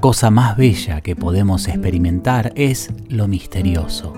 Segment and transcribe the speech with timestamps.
[0.00, 4.14] La cosa más bella que podemos experimentar es lo misterioso.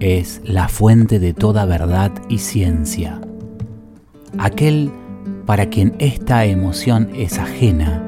[0.00, 3.18] Es la fuente de toda verdad y ciencia.
[4.36, 4.92] Aquel
[5.46, 8.04] para quien esta emoción es ajena.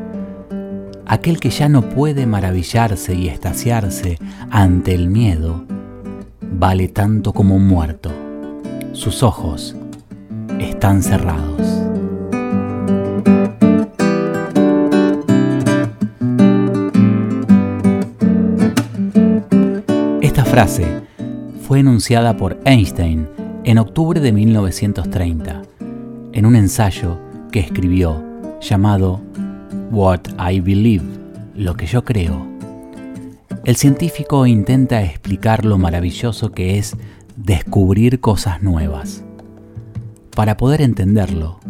[1.07, 4.19] Aquel que ya no puede maravillarse y estasiarse
[4.51, 5.65] ante el miedo,
[6.53, 8.13] vale tanto como un muerto.
[8.93, 9.75] Sus ojos
[10.61, 11.98] están cerrados.
[20.59, 21.03] Frase
[21.69, 23.29] fue enunciada por Einstein
[23.63, 25.63] en octubre de 1930
[26.33, 27.17] en un ensayo
[27.53, 28.25] que escribió
[28.61, 29.21] llamado
[29.93, 31.05] What I Believe,
[31.55, 32.45] lo que yo creo.
[33.65, 36.97] El científico intenta explicar lo maravilloso que es
[37.37, 39.23] descubrir cosas nuevas.
[40.35, 41.61] Para poder entenderlo,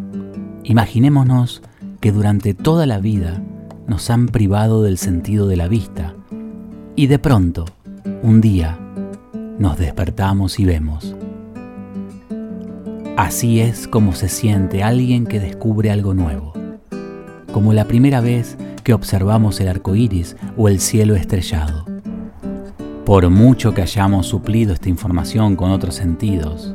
[0.64, 1.60] imaginémonos
[2.00, 3.42] que durante toda la vida
[3.86, 6.14] nos han privado del sentido de la vista
[6.96, 7.66] y de pronto
[8.22, 8.78] un día
[9.58, 11.14] nos despertamos y vemos.
[13.16, 16.52] Así es como se siente alguien que descubre algo nuevo,
[17.52, 21.84] como la primera vez que observamos el arco iris o el cielo estrellado.
[23.04, 26.74] Por mucho que hayamos suplido esta información con otros sentidos,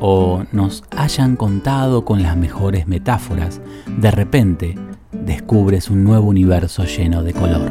[0.00, 3.60] o nos hayan contado con las mejores metáforas,
[3.98, 4.74] de repente
[5.12, 7.70] descubres un nuevo universo lleno de color.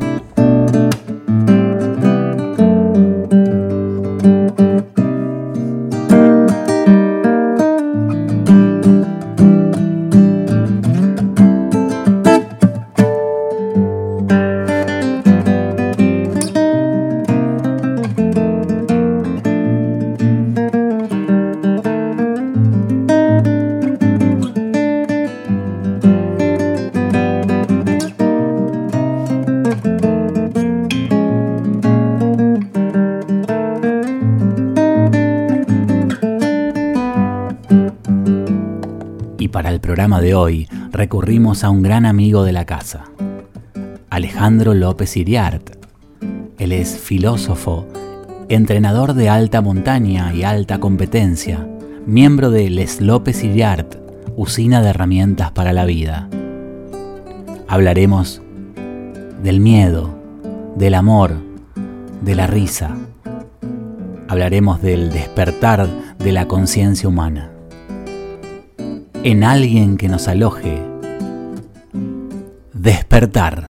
[39.85, 43.03] Programa de hoy recurrimos a un gran amigo de la casa,
[44.09, 45.75] Alejandro López Iriart.
[46.57, 47.85] Él es filósofo,
[48.50, 51.68] entrenador de alta montaña y alta competencia,
[52.07, 53.97] miembro de Les López Iriart,
[54.35, 56.29] usina de herramientas para la vida.
[57.67, 58.41] Hablaremos
[59.44, 60.09] del miedo,
[60.76, 61.35] del amor,
[62.22, 62.97] de la risa.
[64.28, 67.52] Hablaremos del despertar de la conciencia humana
[69.26, 70.80] en alguien que nos aloje.
[72.74, 73.66] Despertar.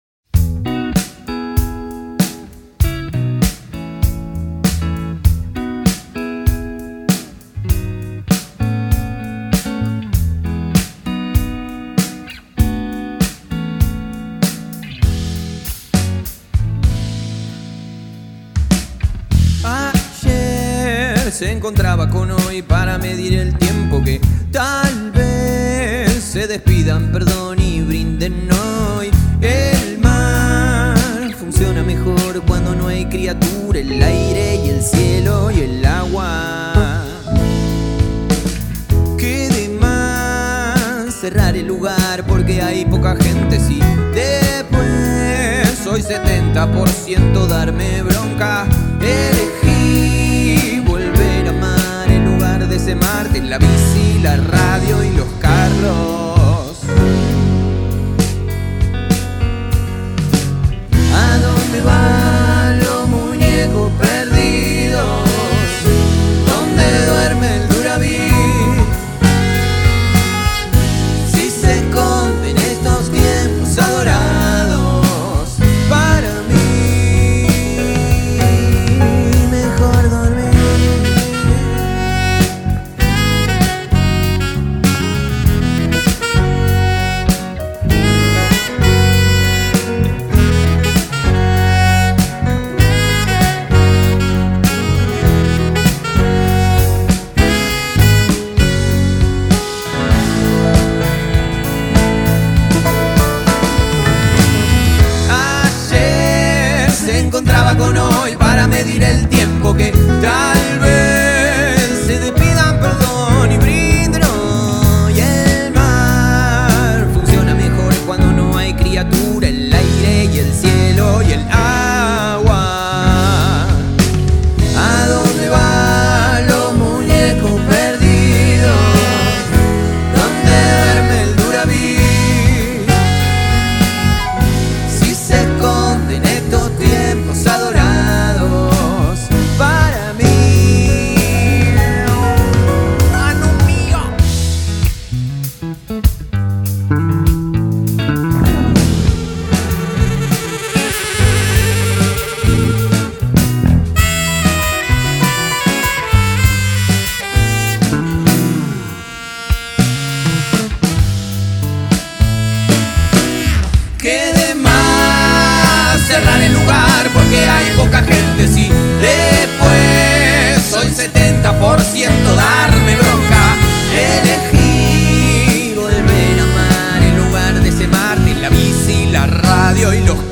[179.90, 180.31] Y los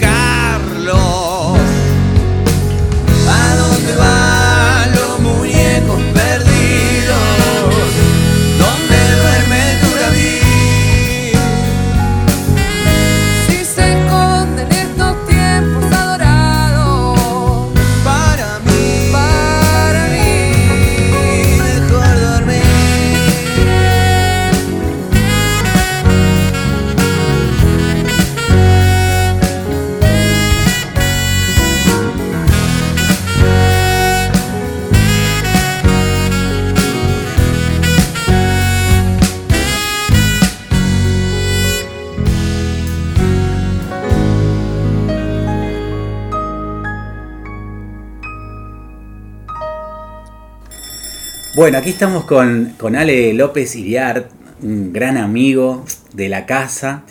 [51.69, 54.31] Bueno, aquí estamos con, con Ale López Iriart,
[54.63, 57.03] un gran amigo de la casa,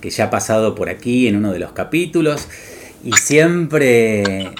[0.00, 2.46] que ya ha pasado por aquí en uno de los capítulos.
[3.02, 4.52] Y siempre,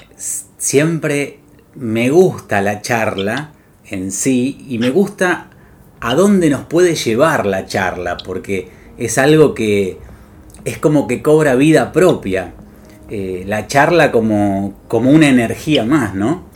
[0.57, 1.39] siempre
[1.75, 3.53] me gusta la charla
[3.85, 5.47] en sí y me gusta
[6.01, 9.97] a dónde nos puede llevar la charla, porque es algo que
[10.65, 12.53] es como que cobra vida propia.
[13.09, 16.47] Eh, la charla como, como una energía más, ¿no?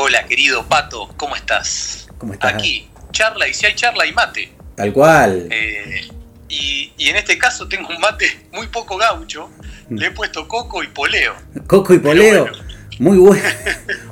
[0.00, 2.06] Hola, querido Pato, ¿cómo estás?
[2.18, 2.54] ¿Cómo estás?
[2.54, 4.52] Aquí, charla, y si hay charla, hay mate.
[4.76, 5.48] Tal cual.
[5.50, 6.06] Eh,
[6.48, 9.50] y, y en este caso tengo un mate muy poco gaucho.
[9.90, 11.34] Le he puesto coco y poleo.
[11.66, 12.44] Coco y poleo.
[12.44, 12.58] Bueno.
[13.00, 13.42] Muy buena,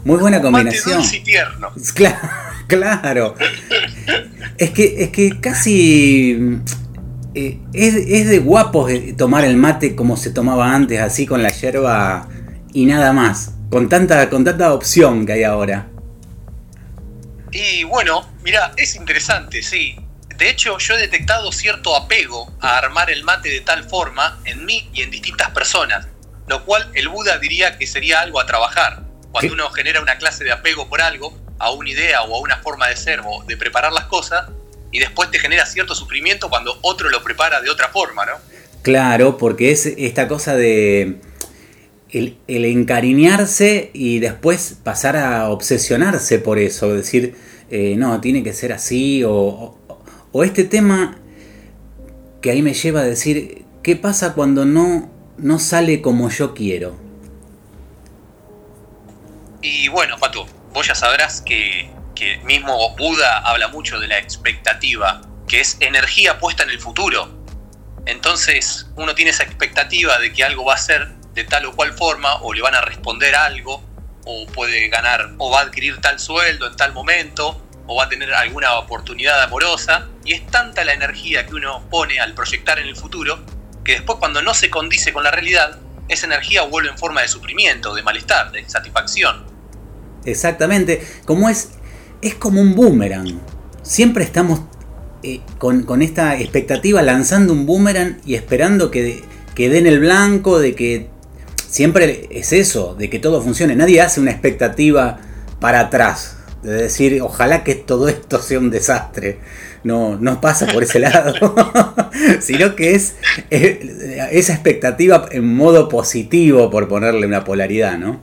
[0.04, 0.98] muy buena Mate combinación.
[0.98, 1.70] dulce y tierno.
[1.94, 2.18] Claro,
[2.66, 3.34] claro.
[4.58, 6.58] Es que, es que casi
[7.32, 11.44] eh, es, es de guapos eh, tomar el mate como se tomaba antes, así con
[11.44, 12.28] la yerba
[12.72, 13.52] y nada más.
[13.70, 15.88] Con tanta, con tanta opción que hay ahora.
[17.50, 19.96] Y bueno, mira, es interesante, sí.
[20.36, 24.64] De hecho, yo he detectado cierto apego a armar el mate de tal forma en
[24.66, 26.06] mí y en distintas personas,
[26.46, 29.02] lo cual el Buda diría que sería algo a trabajar.
[29.32, 29.54] Cuando ¿Qué?
[29.54, 32.88] uno genera una clase de apego por algo, a una idea o a una forma
[32.88, 34.46] de ser o de preparar las cosas,
[34.92, 38.34] y después te genera cierto sufrimiento cuando otro lo prepara de otra forma, ¿no?
[38.82, 41.20] Claro, porque es esta cosa de
[42.18, 47.34] el, encariñarse y después pasar a obsesionarse por eso, decir,
[47.70, 49.78] eh, no, tiene que ser así, o, o-
[50.32, 51.18] o este tema
[52.40, 56.96] que ahí me lleva a decir, ¿qué pasa cuando no, no sale como yo quiero?
[59.62, 65.22] Y bueno, Pato, vos ya sabrás que, que mismo Buda habla mucho de la expectativa,
[65.48, 67.28] que es energía puesta en el futuro.
[68.04, 71.92] Entonces uno tiene esa expectativa de que algo va a ser de tal o cual
[71.92, 73.82] forma, o le van a responder algo,
[74.24, 78.08] o puede ganar, o va a adquirir tal sueldo en tal momento, o va a
[78.08, 80.08] tener alguna oportunidad amorosa.
[80.24, 83.38] Y es tanta la energía que uno pone al proyectar en el futuro,
[83.84, 85.78] que después cuando no se condice con la realidad,
[86.08, 89.44] esa energía vuelve en forma de sufrimiento, de malestar, de insatisfacción.
[90.24, 91.72] Exactamente, como es,
[92.22, 93.40] es como un boomerang.
[93.82, 94.62] Siempre estamos
[95.22, 99.22] eh, con, con esta expectativa lanzando un boomerang y esperando que,
[99.54, 101.15] que den el blanco, de que
[101.76, 103.76] siempre es eso, de que todo funcione.
[103.76, 105.18] Nadie hace una expectativa
[105.60, 109.40] para atrás, de decir, ojalá que todo esto sea un desastre.
[109.84, 111.34] No, no pasa por ese lado,
[112.40, 113.16] sino que es,
[113.50, 118.22] eh, esa expectativa en modo positivo, por ponerle una polaridad, ¿no?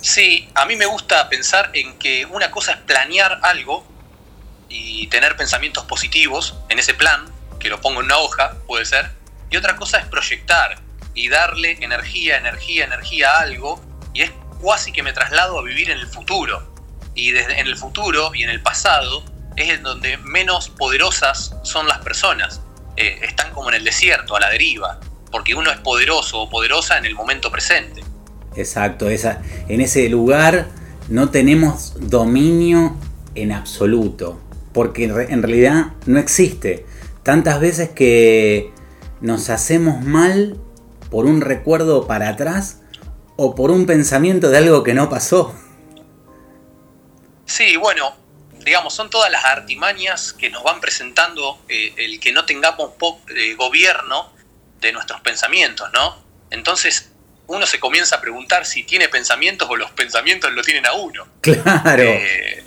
[0.00, 3.84] Sí, a mí me gusta pensar en que una cosa es planear algo
[4.68, 7.26] y tener pensamientos positivos en ese plan,
[7.58, 9.10] que lo pongo en una hoja, puede ser,
[9.50, 10.80] y otra cosa es proyectar
[11.14, 13.80] y darle energía, energía, energía a algo,
[14.14, 14.30] y es
[14.64, 16.62] casi que me traslado a vivir en el futuro.
[17.14, 19.24] Y desde en el futuro y en el pasado
[19.56, 22.60] es en donde menos poderosas son las personas.
[22.96, 25.00] Eh, están como en el desierto, a la deriva,
[25.30, 28.02] porque uno es poderoso o poderosa en el momento presente.
[28.56, 30.68] Exacto, esa, en ese lugar
[31.08, 32.96] no tenemos dominio
[33.34, 34.40] en absoluto,
[34.72, 36.86] porque en re- en realidad no existe.
[37.22, 38.72] Tantas veces que
[39.20, 40.58] nos hacemos mal
[41.10, 42.78] por un recuerdo para atrás
[43.36, 45.54] o por un pensamiento de algo que no pasó.
[47.46, 48.14] Sí, bueno,
[48.64, 52.92] digamos, son todas las artimañas que nos van presentando eh, el que no tengamos
[53.34, 54.32] eh, gobierno
[54.80, 56.16] de nuestros pensamientos, ¿no?
[56.50, 57.10] Entonces
[57.46, 61.26] uno se comienza a preguntar si tiene pensamientos o los pensamientos lo tienen a uno.
[61.40, 62.64] Claro, Eh,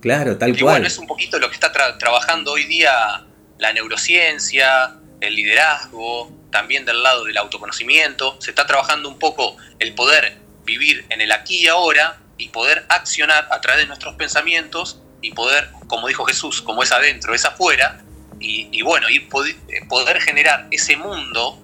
[0.00, 0.74] claro, tal y cual.
[0.74, 3.24] bueno, es un poquito lo que está tra- trabajando hoy día
[3.58, 8.36] la neurociencia, el liderazgo, también del lado del autoconocimiento.
[8.40, 12.84] Se está trabajando un poco el poder vivir en el aquí y ahora y poder
[12.88, 17.44] accionar a través de nuestros pensamientos y poder, como dijo Jesús, como es adentro, es
[17.44, 18.00] afuera,
[18.38, 21.62] y, y bueno, podi- eh, poder generar ese mundo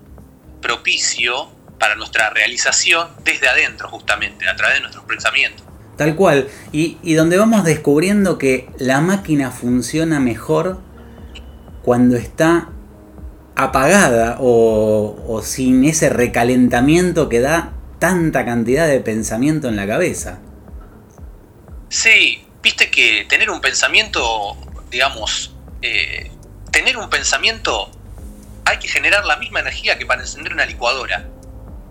[0.60, 5.64] propicio para nuestra realización desde adentro, justamente, a través de nuestros pensamientos.
[5.96, 6.48] Tal cual.
[6.72, 10.80] Y, y donde vamos descubriendo que la máquina funciona mejor
[11.82, 12.68] cuando está
[13.56, 20.38] apagada o, sin ese recalentamiento que da tanta cantidad de pensamiento en la cabeza.
[21.88, 24.56] Sí, viste que tener un pensamiento,
[24.90, 26.30] digamos, eh,
[26.70, 27.90] tener un pensamiento
[28.66, 31.28] hay que generar la misma energía que para encender una licuadora.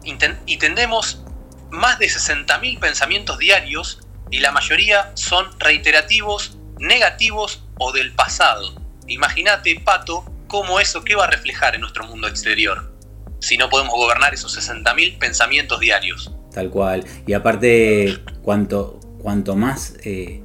[0.03, 1.23] Y tendemos
[1.71, 8.75] más de 60.000 pensamientos diarios y la mayoría son reiterativos, negativos o del pasado.
[9.07, 12.91] Imagínate, Pato, cómo eso qué va a reflejar en nuestro mundo exterior
[13.39, 16.31] si no podemos gobernar esos 60.000 pensamientos diarios.
[16.53, 17.05] Tal cual.
[17.27, 20.41] Y aparte, cuanto, cuanto más eh,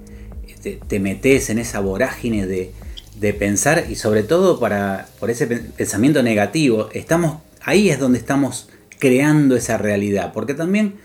[0.63, 2.73] te, te metes en esa vorágine de,
[3.17, 8.19] de pensar y sobre todo para, por ese pen- pensamiento negativo, estamos, ahí es donde
[8.19, 10.33] estamos creando esa realidad.
[10.35, 10.97] Porque también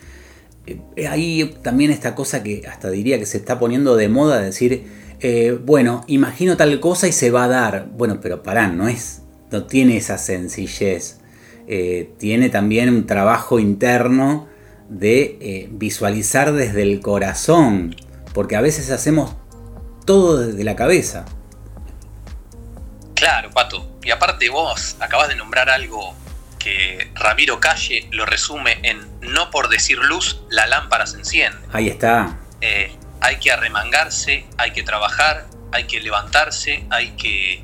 [0.65, 4.85] eh, hay también esta cosa que hasta diría que se está poniendo de moda, decir,
[5.19, 7.87] eh, bueno, imagino tal cosa y se va a dar.
[7.91, 11.19] Bueno, pero pará, no es, no tiene esa sencillez.
[11.67, 14.47] Eh, tiene también un trabajo interno
[14.89, 17.95] de eh, visualizar desde el corazón,
[18.33, 19.35] porque a veces hacemos
[20.05, 21.25] todo desde la cabeza.
[23.15, 23.97] Claro, Pato.
[24.03, 26.13] Y aparte vos acabas de nombrar algo
[26.59, 31.57] que Ramiro Calle lo resume en no por decir luz, la lámpara se enciende.
[31.71, 32.37] Ahí está.
[32.61, 32.91] Eh,
[33.21, 37.63] hay que arremangarse, hay que trabajar, hay que levantarse, hay que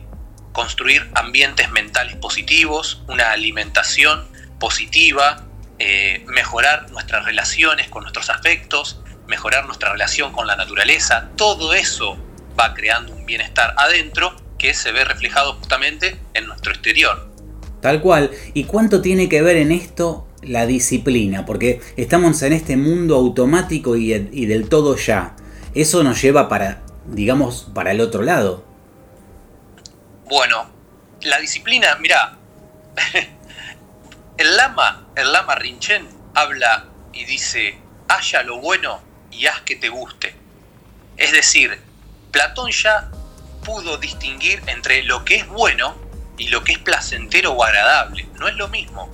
[0.52, 4.28] construir ambientes mentales positivos, una alimentación
[4.60, 5.44] positiva,
[5.80, 11.30] eh, mejorar nuestras relaciones con nuestros afectos, mejorar nuestra relación con la naturaleza.
[11.36, 12.18] Todo eso
[12.60, 17.32] va creando un bienestar adentro que se ve reflejado justamente en nuestro exterior.
[17.82, 18.30] Tal cual.
[18.54, 21.46] ¿Y cuánto tiene que ver en esto la disciplina?
[21.46, 25.36] Porque estamos en este mundo automático y, y del todo ya.
[25.74, 28.66] Eso nos lleva para, digamos, para el otro lado.
[30.26, 30.70] Bueno,
[31.22, 32.38] la disciplina, mira,
[34.38, 37.78] el lama, el lama Rinchen habla y dice,
[38.10, 39.02] haya lo bueno
[39.32, 40.36] y haz que te guste.
[41.18, 41.80] Es decir,
[42.32, 43.10] Platón ya
[43.64, 45.96] pudo distinguir entre lo que es bueno
[46.38, 48.28] y lo que es placentero o agradable.
[48.40, 49.10] No es lo mismo,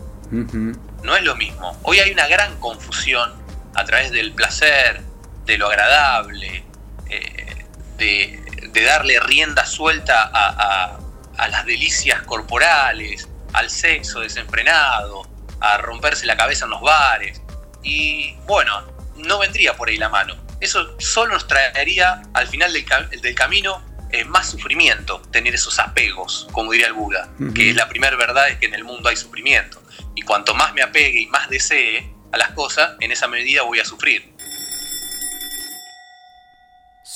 [1.03, 1.77] no es lo mismo.
[1.83, 3.31] Hoy hay una gran confusión
[3.75, 5.06] a través del placer,
[5.47, 6.63] de lo agradable,
[7.09, 7.65] eh,
[7.97, 10.99] de, de darle rienda suelta a, a-
[11.37, 15.27] a las delicias corporales, al sexo desenfrenado,
[15.61, 17.41] a romperse la cabeza en los bares.
[17.83, 18.83] Y bueno,
[19.17, 20.35] no vendría por ahí la mano.
[20.59, 25.77] Eso solo nos traería al final del, ca- del camino eh, más sufrimiento, tener esos
[25.79, 29.09] apegos, como diría el Buda, que es la primera verdad es que en el mundo
[29.09, 29.81] hay sufrimiento.
[30.15, 33.79] Y cuanto más me apegue y más desee a las cosas, en esa medida voy
[33.79, 34.33] a sufrir.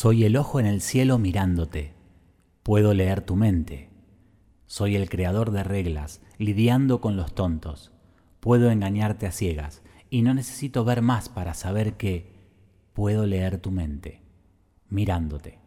[0.01, 1.93] Soy el ojo en el cielo mirándote.
[2.63, 3.91] Puedo leer tu mente.
[4.65, 7.91] Soy el creador de reglas, lidiando con los tontos.
[8.39, 12.33] Puedo engañarte a ciegas y no necesito ver más para saber que
[12.93, 14.23] puedo leer tu mente,
[14.89, 15.59] mirándote.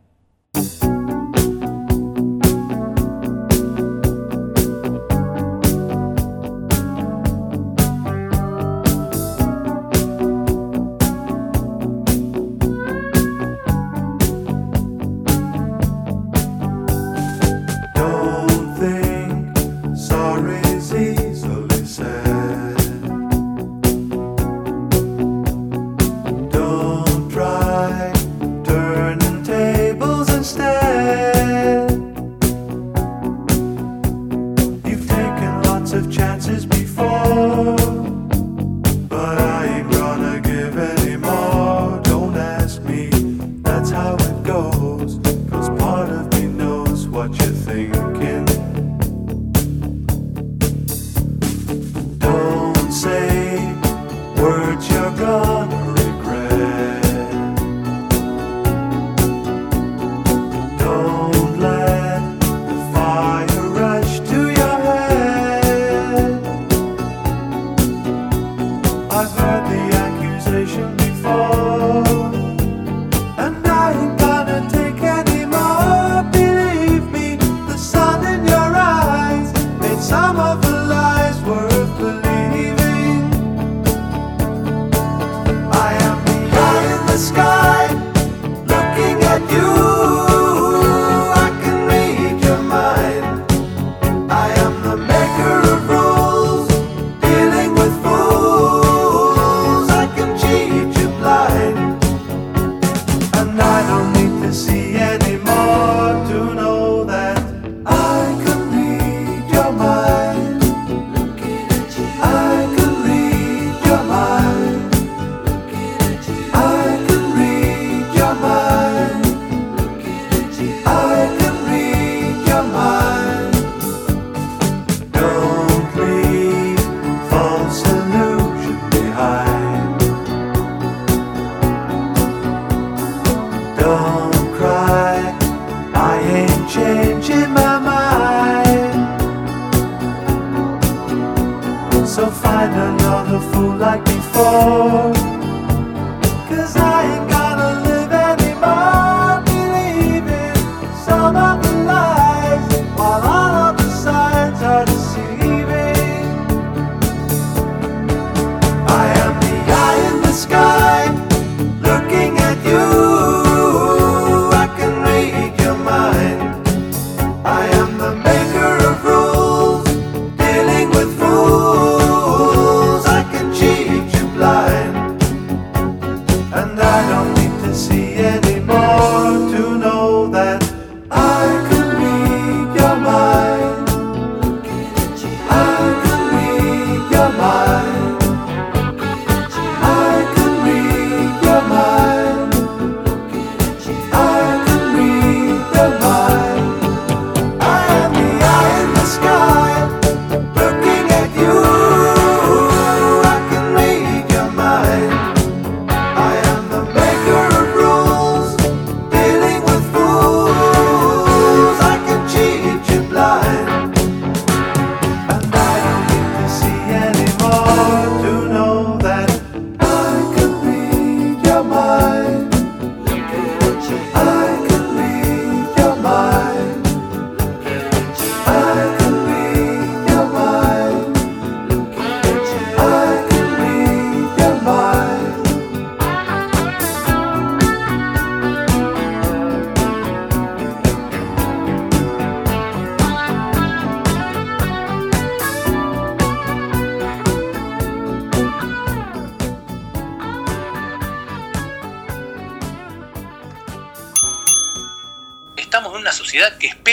[54.54, 55.73] word, your God.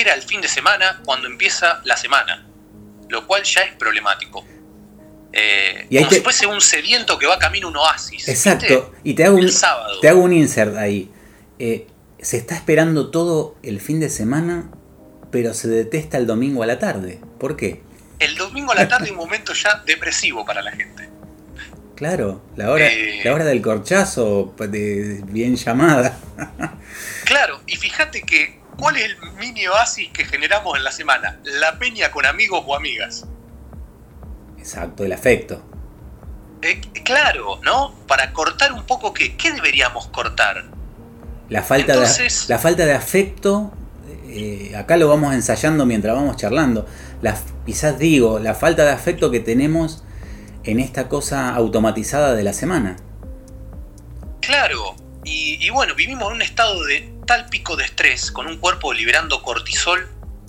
[0.02, 2.46] Espera el fin de semana cuando empieza la semana,
[3.10, 4.44] lo cual ya es problemático.
[5.34, 8.28] Eh, Y como te- si fuese un sediento que va camino a un oasis.
[8.28, 8.66] Exacto.
[8.68, 8.84] ¿viste?
[9.04, 9.50] Y te hago, un,
[10.02, 11.10] te hago un insert ahí.
[11.60, 11.88] Eh,
[12.20, 14.70] se está esperando todo el fin de semana,
[15.32, 17.20] pero se detesta el domingo a la tarde.
[17.40, 17.82] ¿Por qué?
[18.20, 21.10] El domingo a la tarde un momento ya depresivo para la gente.
[21.96, 23.22] Claro, la hora, Eh.
[23.24, 26.18] la hora del corchazo, de, bien llamada.
[27.26, 28.51] Claro, y fíjate que,
[28.82, 31.40] ¿cuál es el mini oasis que generamos en la semana?
[31.44, 33.26] La peña con amigos o amigas.
[34.58, 35.62] Exacto, el afecto.
[36.64, 37.94] Eh, claro, ¿no?
[38.08, 40.66] Para cortar un poco, ¿qué, ¿qué deberíamos cortar?
[41.48, 43.72] La falta, Entonces- de, la falta de afecto,
[44.28, 46.88] eh, acá lo vamos ensayando mientras vamos charlando.
[47.22, 50.04] La, quizás digo, la falta de afecto que tenemos
[50.64, 52.96] en esta cosa automatizada de la semana.
[54.42, 58.58] Claro, y, y bueno, vivimos en un estado de tal pico de estrés, con un
[58.58, 60.06] cuerpo liberando cortisol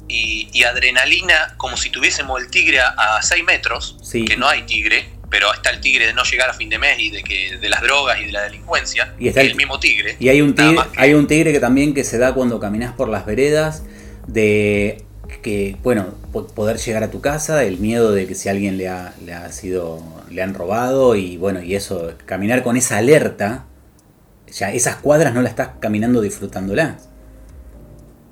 [0.09, 4.25] y, y adrenalina, como si tuviésemos el tigre a, 6 metros, Sí.
[4.25, 6.99] que no hay tigre, pero está el tigre de no llegar a fin de mes
[6.99, 10.17] y de que de las drogas y de la delincuencia, Y está el- mismo tigre.
[10.19, 12.95] Y hay un tigre, que- hay un tigre que también que se da cuando caminas
[12.95, 13.85] por las veredas
[14.27, 15.05] de
[15.43, 18.89] que bueno po- poder llegar a tu casa, el miedo de que si alguien le
[18.89, 23.65] ha, le ha sido le han robado y bueno y eso caminar con esa alerta
[24.53, 27.09] ya esas cuadras no las estás caminando disfrutándolas.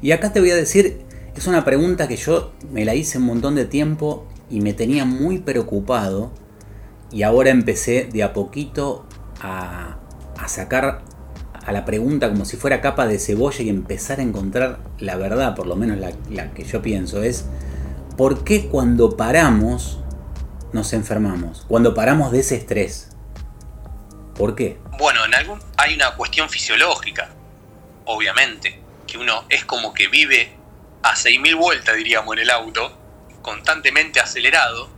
[0.01, 1.03] Y acá te voy a decir,
[1.37, 5.05] es una pregunta que yo me la hice un montón de tiempo y me tenía
[5.05, 6.33] muy preocupado.
[7.11, 9.07] Y ahora empecé de a poquito
[9.41, 9.99] a,
[10.39, 11.03] a sacar
[11.65, 15.55] a la pregunta como si fuera capa de cebolla y empezar a encontrar la verdad,
[15.55, 17.47] por lo menos la, la que yo pienso, es
[18.17, 20.01] ¿por qué cuando paramos
[20.75, 21.65] nos enfermamos?
[21.69, 23.09] Cuando paramos de ese estrés.
[24.35, 24.79] ¿Por qué?
[24.99, 27.31] Bueno, en algún hay una cuestión fisiológica,
[28.05, 30.53] obviamente, que uno es como que vive
[31.05, 32.99] a 6.000 vueltas, diríamos, en el auto,
[33.41, 34.91] constantemente acelerado,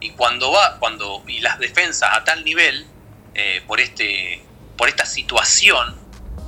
[0.00, 2.86] y cuando va, cuando, y las defensas a tal nivel,
[3.34, 4.42] eh, por, este,
[4.78, 5.96] por esta situación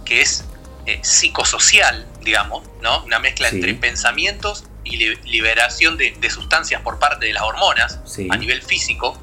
[0.04, 0.44] que es
[0.86, 3.04] eh, psicosocial, digamos, ¿no?
[3.04, 3.56] Una mezcla Sí.
[3.56, 8.28] entre pensamientos y li- liberación de, de sustancias por parte de las hormonas Sí.
[8.30, 9.18] a nivel físico.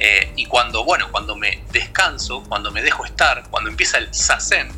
[0.00, 4.68] eh, y cuando, bueno, cuando me descanso, cuando me dejo estar, cuando empieza el sazen,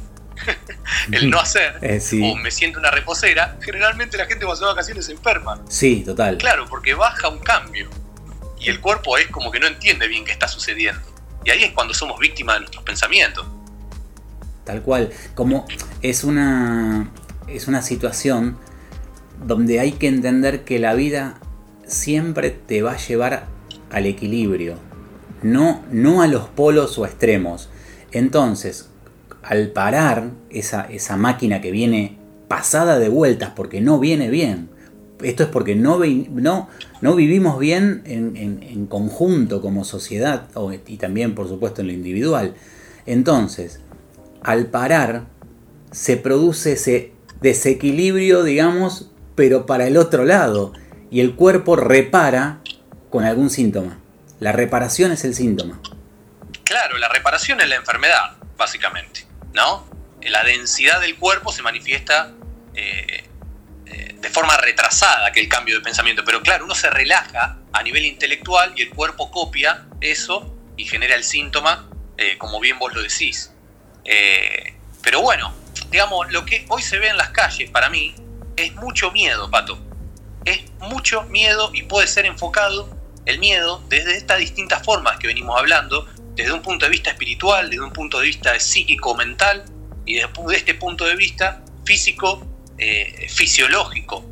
[1.12, 2.22] el no hacer, Eh, sí.
[2.24, 5.60] o me siento una reposera, generalmente la gente cuando se va vacaciones se enferma.
[5.68, 6.38] Sí, total.
[6.38, 7.90] Claro, porque baja un cambio.
[8.58, 11.02] Y el cuerpo es como que no entiende bien qué está sucediendo.
[11.44, 13.46] Y ahí es cuando somos víctimas de nuestros pensamientos.
[14.64, 15.10] Tal cual.
[15.34, 15.66] Como
[16.02, 17.10] es una.
[17.46, 18.58] es una situación
[19.46, 21.38] donde hay que entender que la vida
[21.86, 23.46] siempre te va a llevar
[23.90, 24.74] al equilibrio.
[25.42, 27.68] No, no a los polos o extremos.
[28.12, 28.88] Entonces,
[29.42, 34.68] al parar esa, esa máquina que viene pasada de vueltas porque no viene bien.
[35.22, 35.98] Esto es porque no,
[36.30, 36.68] no,
[37.00, 40.48] no vivimos bien en, en- conjunto como sociedad
[40.86, 42.54] y también por supuesto en lo individual.
[43.06, 43.80] Entonces,
[44.42, 45.26] al parar
[45.92, 50.74] se produce ese desequilibrio, digamos, pero para el otro lado.
[51.10, 52.60] Y el cuerpo repara
[53.08, 53.98] con algún síntoma.
[54.38, 55.80] La reparación es el síntoma.
[56.62, 59.24] Claro, la reparación es la enfermedad, básicamente,
[59.54, 59.88] ¿no?
[60.20, 62.34] La densidad del cuerpo se manifiesta
[62.74, 63.24] eh,
[63.86, 67.82] eh, de forma retrasada que el cambio de pensamiento, pero claro, uno se relaja a
[67.82, 72.92] nivel intelectual y el cuerpo copia eso y genera el síntoma, eh, como bien vos
[72.92, 73.54] lo decís.
[75.02, 75.54] Pero bueno,
[75.90, 78.14] digamos, lo que hoy se ve en las calles para mí
[78.64, 79.78] es mucho miedo, Pato.
[80.44, 82.88] Es mucho miedo y puede ser enfocado
[83.26, 87.70] el miedo desde estas distintas formas que venimos hablando, desde un punto de vista espiritual,
[87.70, 89.64] desde un punto de vista psíquico, mental,
[90.06, 92.46] y desde este punto de vista físico,
[92.78, 94.24] eh, fisiológico.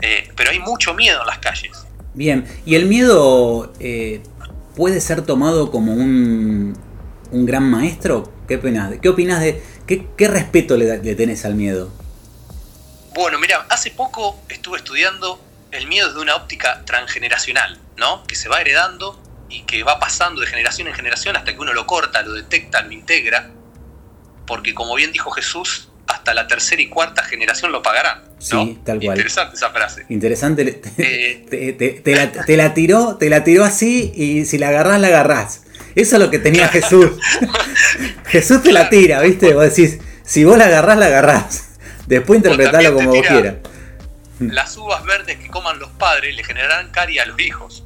[0.00, 1.86] Eh, pero hay mucho miedo en las calles.
[2.14, 4.22] Bien, y el miedo eh,
[4.76, 6.76] puede ser tomado como un,
[7.30, 8.32] un gran maestro.
[8.46, 8.94] ¿Qué opinas?
[9.02, 11.90] ¿Qué opinas de qué, qué respeto le, le tenés al miedo?
[13.18, 18.22] Bueno, mira, hace poco estuve estudiando el miedo desde una óptica transgeneracional, ¿no?
[18.28, 21.72] Que se va heredando y que va pasando de generación en generación hasta que uno
[21.72, 23.50] lo corta, lo detecta, lo integra,
[24.46, 28.22] porque como bien dijo Jesús, hasta la tercera y cuarta generación lo pagarán.
[28.22, 28.36] ¿no?
[28.38, 29.16] Sí, tal cual.
[29.16, 30.06] Interesante esa frase.
[30.08, 30.80] Interesante.
[30.98, 31.44] Eh.
[31.50, 35.00] Te, te- te la, te la tiró, te la tiró así y si la agarrás,
[35.00, 35.62] la agarrás.
[35.96, 37.10] Eso es lo que tenía Jesús.
[38.26, 39.54] Jesús te la tira, ¿viste?
[39.54, 41.64] Vos decís, si vos la agarrás, la agarrás.
[42.08, 42.48] Después te
[42.92, 43.56] como vos quieras.
[44.40, 47.84] Las uvas verdes que coman los padres le generarán carie a los hijos.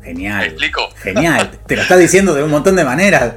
[0.00, 0.44] ¿Me Genial.
[0.44, 0.90] explico?
[1.02, 1.58] Genial.
[1.66, 3.36] Te lo está diciendo de un montón de maneras.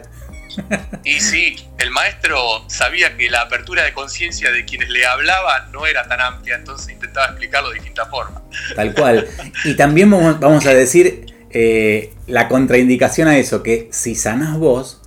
[1.05, 5.85] Y sí, el maestro sabía que la apertura de conciencia de quienes le hablaban no
[5.85, 8.41] era tan amplia, entonces intentaba explicarlo de distintas formas.
[8.75, 9.27] Tal cual.
[9.63, 15.01] Y también vamos, vamos a decir eh, la contraindicación a eso, que si sanás vos,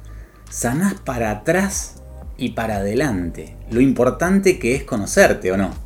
[0.48, 1.99] sanás para atrás
[2.40, 3.55] y para adelante.
[3.70, 5.76] Lo importante que es conocerte o no.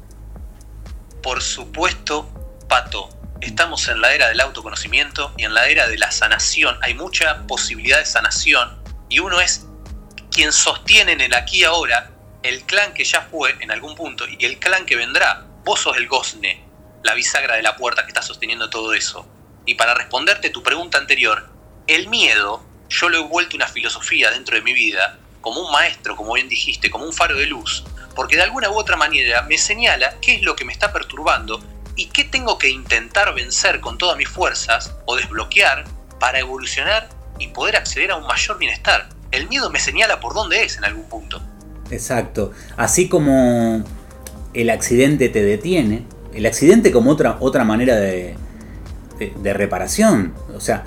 [1.23, 2.29] Por supuesto,
[2.69, 3.09] Pato,
[3.41, 6.79] estamos en la era del autoconocimiento y en la era de la sanación.
[6.81, 9.67] Hay mucha posibilidad de sanación y uno es
[10.31, 12.13] quien sostiene en el aquí y ahora
[12.45, 15.45] el clan que ya fue en algún punto y el clan que vendrá.
[15.65, 16.65] Vos sos el gozne,
[17.03, 19.27] la bisagra de la puerta que está sosteniendo todo eso.
[19.67, 21.51] Y para responderte tu pregunta anterior,
[21.89, 26.17] el miedo yo lo he vuelto una filosofía dentro de mi vida, como un maestro,
[26.17, 27.85] como bien dijiste, como un faro de luz,
[28.17, 31.63] porque de alguna u otra manera me señala qué es lo que me está perturbando
[31.97, 35.85] y qué tengo que intentar vencer con todas mis fuerzas o desbloquear
[36.19, 39.11] para evolucionar y poder acceder a un mayor bienestar.
[39.31, 41.43] El miedo me señala por dónde es en algún punto.
[41.91, 42.53] Exacto.
[42.77, 43.85] Así como
[44.55, 48.35] el accidente te detiene, el accidente como otra, otra manera de,
[49.19, 50.35] de- de reparación.
[50.57, 50.85] O sea,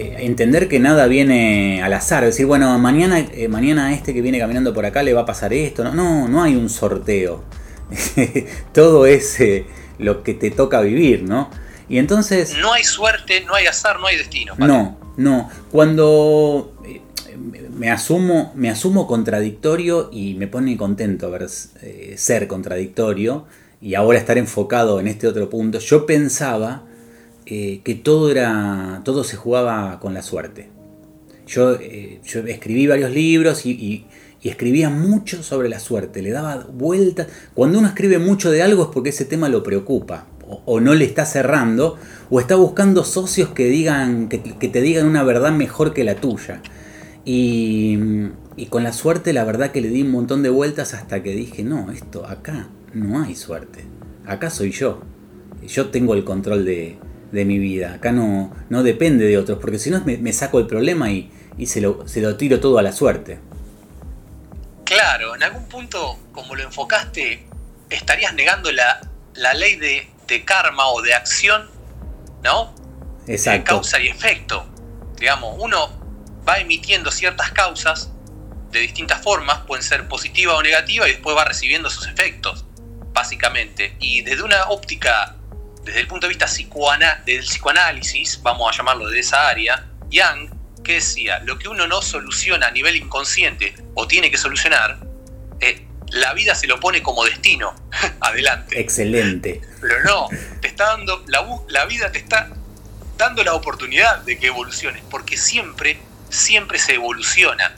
[0.00, 2.24] eh, entender que nada viene al azar.
[2.24, 5.26] Decir, bueno, mañana, eh, mañana a este que viene caminando por acá le va a
[5.26, 5.84] pasar esto.
[5.84, 7.44] No, no, no hay un sorteo.
[8.72, 9.66] Todo es eh,
[9.98, 11.50] lo que te toca vivir, ¿no?
[11.88, 12.56] Y entonces...
[12.58, 14.54] No hay suerte, no hay azar, no hay destino.
[14.56, 15.50] No, no.
[15.70, 17.02] Cuando eh,
[17.76, 23.44] me asumo, me asumo contradictorio y me pone contento ver ser contradictorio
[23.82, 26.84] y ahora estar enfocado en este otro punto, yo pensaba
[27.52, 29.02] eh, que todo era.
[29.04, 30.68] todo se jugaba con la suerte.
[31.48, 34.06] Yo, eh, escribí varios libros y,
[34.40, 37.26] escribía mucho sobre la suerte, le daba vueltas.
[37.54, 41.04] Cuando uno escribe mucho de algo es porque ese tema lo preocupa, o, no le
[41.04, 41.98] está cerrando,
[42.30, 46.62] o está buscando socios que, digan, que, te digan una verdad mejor que la tuya.
[47.24, 47.98] Y
[48.68, 51.64] con la suerte, la verdad que le di un montón de vueltas hasta que dije:
[51.64, 53.86] no, esto acá no hay suerte,
[54.24, 55.00] acá soy yo.
[55.66, 56.96] Yo tengo el control de,
[57.32, 60.58] de mi vida, acá no, no depende de otros, porque si no me, me saco
[60.58, 63.38] el problema y, y se, lo, se lo tiro todo a la suerte.
[64.84, 67.46] Claro, en algún punto, como lo enfocaste,
[67.88, 69.00] estarías negando la,
[69.34, 71.70] la ley de, de karma o de acción,
[72.42, 72.74] ¿no?
[73.26, 73.76] De Exacto.
[73.76, 74.66] causa y efecto.
[75.18, 76.00] Digamos, uno
[76.48, 78.10] va emitiendo ciertas causas
[78.72, 82.64] de distintas formas, pueden ser positiva o negativa, y después va recibiendo sus efectos,
[83.12, 83.96] básicamente.
[84.00, 85.36] Y desde una óptica,
[85.84, 90.50] desde el punto de vista psicoana- del psicoanálisis, vamos a llamarlo de esa área, Young,
[90.82, 94.98] que decía, lo que uno no soluciona a nivel inconsciente o tiene que solucionar,
[95.60, 97.74] eh, la vida se lo pone como destino.
[98.20, 98.80] Adelante.
[98.80, 99.60] Excelente.
[99.80, 100.28] Pero no,
[100.60, 102.50] te está dando, la, la vida te está
[103.16, 107.74] dando la oportunidad de que evoluciones, porque siempre, siempre se evoluciona.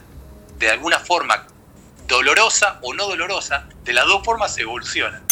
[0.59, 1.47] De alguna forma,
[2.07, 5.23] dolorosa o no dolorosa, de las dos formas se evoluciona.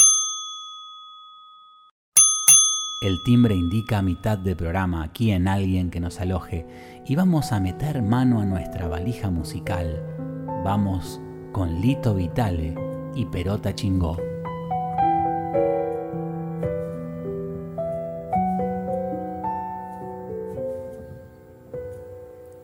[3.00, 6.66] El timbre indica mitad de programa aquí en alguien que nos aloje
[7.06, 10.04] y vamos a meter mano a nuestra valija musical.
[10.62, 11.18] Vamos
[11.50, 12.74] con Lito Vitale
[13.14, 14.18] y Perota Chingó.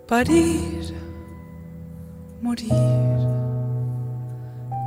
[0.06, 0.94] parir,
[2.40, 2.68] morir,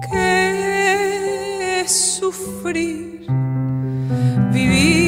[0.10, 3.28] que sufrir,
[4.54, 4.99] vivir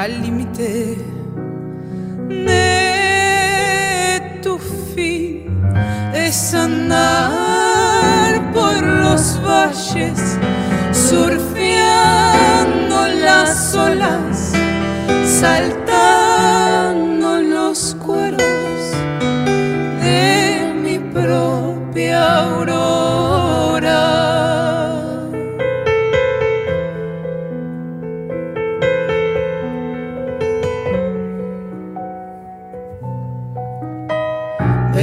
[0.00, 0.96] al límite
[2.28, 2.70] de
[4.42, 4.58] tu
[4.94, 5.44] fin,
[6.14, 10.38] es andar por los valles,
[10.92, 11.78] surfeando
[13.26, 14.52] las olas
[15.40, 18.80] saltando los cueros
[20.02, 22.99] de mi propia aurora.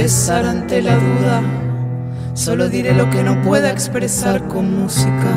[0.00, 1.42] Besar ante la duda,
[2.32, 5.32] solo diré lo que no pueda expresar con música.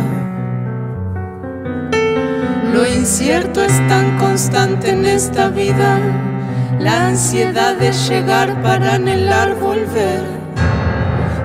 [2.71, 5.97] Lo incierto es tan constante en esta vida,
[6.80, 10.21] la ansiedad de llegar para anhelar volver.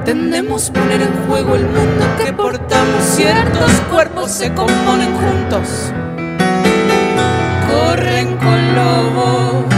[0.04, 5.90] Tendemos poner en juego el mundo que portamos, ciertos cuerpos se componen juntos,
[7.66, 9.75] corren con lobos.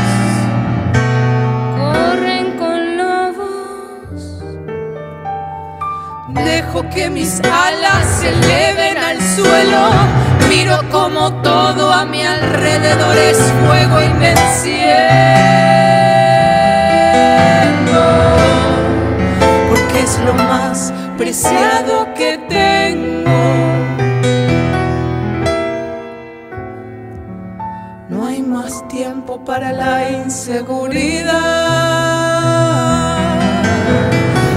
[6.78, 9.90] Que mis alas se eleven al suelo.
[10.48, 14.34] Miro como todo a mi alrededor es fuego y me.
[19.68, 23.28] Porque es lo más preciado que tengo.
[28.08, 31.34] No hay más tiempo para la inseguridad.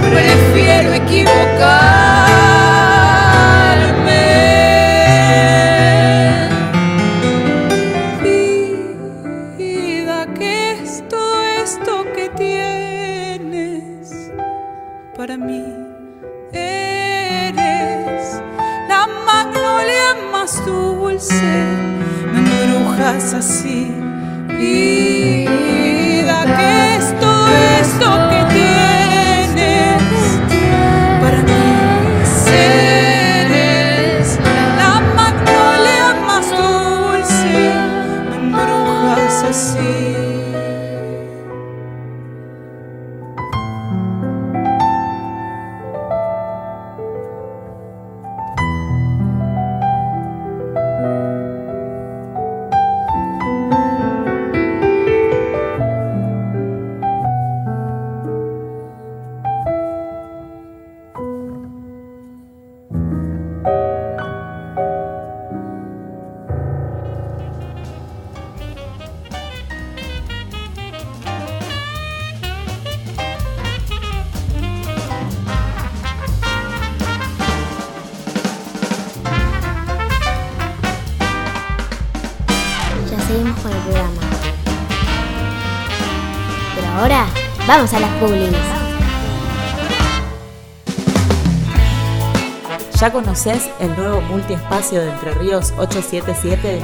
[0.08, 1.51] Prefiero equivocarme.
[1.62, 2.41] go.
[87.76, 88.50] Vamos a las publis.
[93.00, 96.80] ¿Ya conoces el nuevo multiespacio de Entre Ríos 877?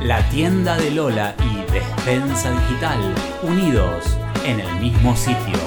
[0.00, 4.04] La tienda de Lola y Despensa Digital, unidos
[4.44, 5.58] en el mismo sitio.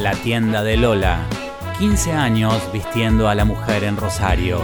[0.00, 1.20] La tienda de Lola,
[1.78, 4.60] 15 años vistiendo a la mujer en Rosario.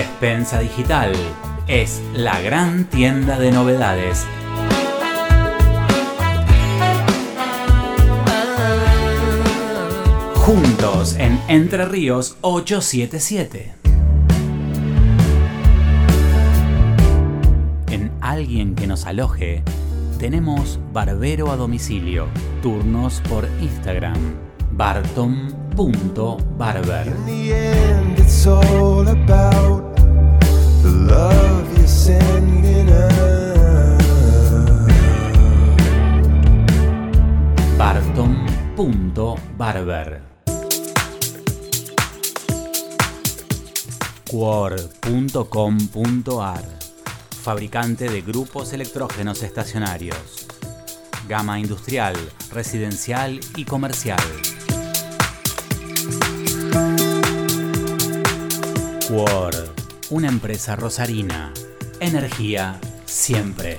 [0.00, 1.12] Despensa Digital
[1.66, 4.24] es la gran tienda de novedades.
[10.36, 13.74] Juntos en Entre Ríos 877.
[17.90, 19.62] En alguien que nos aloje,
[20.18, 22.26] tenemos barbero a domicilio,
[22.62, 24.16] turnos por Instagram,
[24.72, 25.60] barton.barber.
[44.30, 45.58] Quor.com.ar
[47.42, 50.46] Fabricante de grupos electrógenos estacionarios.
[51.28, 52.16] Gama industrial,
[52.50, 54.18] residencial y comercial.
[59.08, 59.74] Quor,
[60.08, 61.52] una empresa rosarina.
[62.00, 63.76] Energía siempre.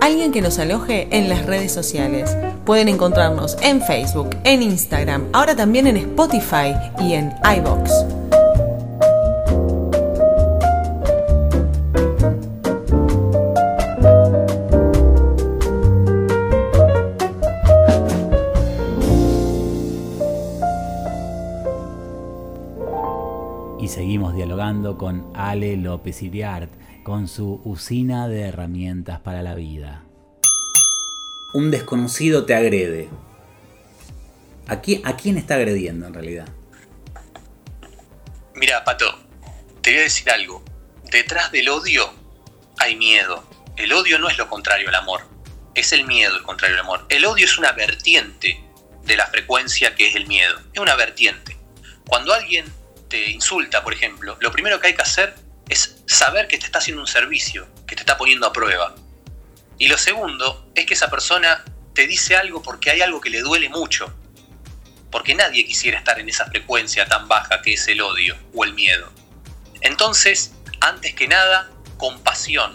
[0.00, 2.36] Alguien que nos aloje en las redes sociales.
[2.64, 7.90] Pueden encontrarnos en Facebook, en Instagram, ahora también en Spotify y en iBox.
[23.80, 26.70] Y seguimos dialogando con Ale López Iriart,
[27.02, 30.04] con su usina de herramientas para la vida.
[31.52, 33.10] Un desconocido te agrede.
[34.66, 36.48] ¿A quién, a quién está agrediendo en realidad?
[38.54, 39.18] Mira, Pato,
[39.82, 40.64] te voy a decir algo.
[41.10, 42.10] Detrás del odio
[42.78, 43.44] hay miedo.
[43.76, 45.26] El odio no es lo contrario al amor.
[45.74, 47.06] Es el miedo el contrario al amor.
[47.10, 48.62] El odio es una vertiente
[49.04, 50.58] de la frecuencia que es el miedo.
[50.72, 51.56] Es una vertiente.
[52.06, 52.64] Cuando alguien
[53.08, 55.34] te insulta, por ejemplo, lo primero que hay que hacer
[55.68, 58.94] es saber que te está haciendo un servicio, que te está poniendo a prueba.
[59.82, 63.40] Y lo segundo es que esa persona te dice algo porque hay algo que le
[63.40, 64.14] duele mucho.
[65.10, 68.74] porque nadie quisiera estar en esa frecuencia tan baja que es el odio o el
[68.74, 69.10] miedo.
[69.80, 72.72] Entonces, antes que nada, compasión.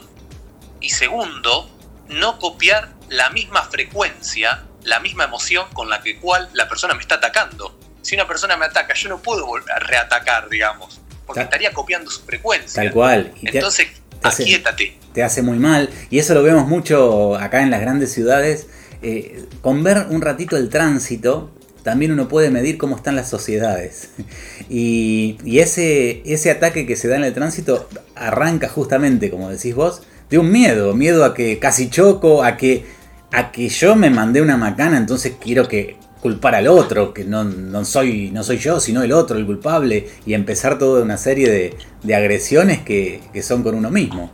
[0.82, 1.68] Y segundo,
[2.10, 7.02] no copiar la misma frecuencia, la misma emoción con la que cual la persona me
[7.02, 7.80] está atacando.
[8.02, 11.72] Si una persona me ataca, yo no puedo volver a reatacar, digamos, porque Tal- estaría
[11.74, 12.84] copiando su frecuencia.
[12.84, 13.34] Tal cual.
[13.42, 13.88] Y Entonces,
[14.24, 14.94] hace- aquíétate.
[15.14, 15.90] te hace muy mal.
[16.10, 18.68] Y eso lo vemos mucho acá en las grandes ciudades.
[19.02, 21.52] Eh, con ver un ratito el tránsito,
[21.84, 24.10] también uno puede medir cómo están las sociedades.
[24.70, 29.74] Y, y ese, ese ataque que se da en el tránsito arranca justamente, como decís
[29.76, 30.94] vos, de un miedo.
[30.94, 32.84] Miedo a que casi choco, a que,
[33.32, 37.44] a que yo me mandé una macana, entonces quiero que culpar al otro, que no,
[37.44, 41.50] no soy, no soy yo, sino el otro, el culpable, y empezar toda una serie
[41.50, 44.32] de, de agresiones que, que son con uno mismo.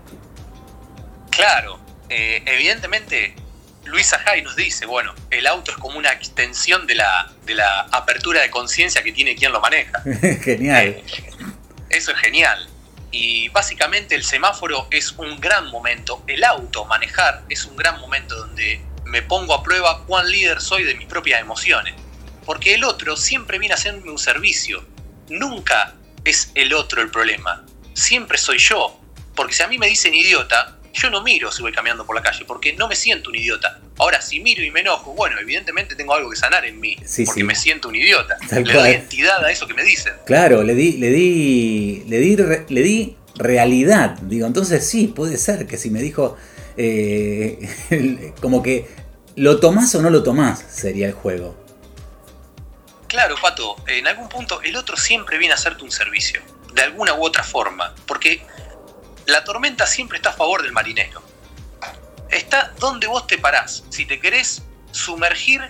[1.29, 1.79] Claro,
[2.09, 3.35] eh, evidentemente
[3.85, 7.81] Luisa Hay nos dice, bueno, el auto es como una extensión de la, de la
[7.91, 10.01] apertura de conciencia que tiene quien lo maneja.
[10.41, 10.87] Genial.
[10.87, 11.03] Eh,
[11.89, 12.67] Eso es genial.
[13.11, 18.35] Y básicamente el semáforo es un gran momento, el auto, manejar, es un gran momento
[18.35, 18.81] donde
[19.13, 21.93] me pongo a prueba cuán líder soy de mis propias emociones.
[22.45, 24.83] Porque el otro siempre viene a hacerme un servicio.
[25.29, 25.93] Nunca
[26.25, 27.63] es el otro el problema.
[27.93, 28.99] Siempre soy yo.
[29.35, 32.23] Porque si a mí me dicen idiota, yo no miro si voy caminando por la
[32.23, 33.79] calle, porque no me siento un idiota.
[33.99, 37.23] Ahora, si miro y me enojo, bueno, evidentemente tengo algo que sanar en mí, Sí,
[37.25, 37.45] porque sí.
[37.45, 38.37] me siento un idiota.
[38.49, 40.13] Tal Le doy entidad a eso que me dicen.
[40.25, 42.35] Claro, le di, le di, le di,
[42.67, 44.17] le di realidad.
[44.23, 46.35] Digo, entonces sí, puede ser que si me dijo
[46.77, 47.59] eh,
[48.41, 49.02] como que
[49.35, 51.55] lo tomás o no lo tomás sería el juego.
[53.07, 56.41] Claro, Pato, en algún punto el otro siempre viene a hacerte un servicio,
[56.73, 58.45] de alguna u otra forma, porque
[59.25, 61.21] la tormenta siempre está a favor del marinero.
[62.29, 63.83] Está donde vos te parás.
[63.89, 65.61] Si te querés sumergir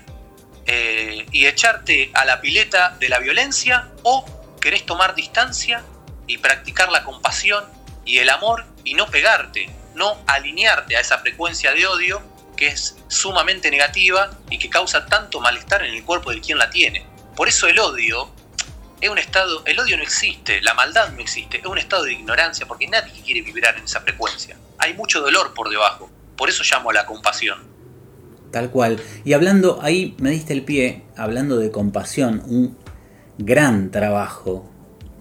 [0.65, 4.25] eh, y echarte a la pileta de la violencia, o
[4.61, 5.83] querés tomar distancia
[6.25, 7.65] y practicar la compasión
[8.05, 12.32] y el amor y no pegarte, no alinearte a esa frecuencia de odio
[12.63, 16.69] que es sumamente negativa y que causa tanto malestar en el cuerpo de quien la
[16.69, 17.05] tiene.
[17.35, 18.29] Por eso el odio
[19.01, 22.13] es un estado, el odio no existe, la maldad no existe, es un estado de
[22.13, 24.55] ignorancia porque nadie quiere vibrar en esa frecuencia.
[24.77, 27.59] Hay mucho dolor por debajo, por eso llamo a la compasión.
[28.51, 29.01] Tal cual.
[29.25, 32.77] Y hablando, ahí me diste el pie, hablando de compasión, un
[33.37, 34.71] gran trabajo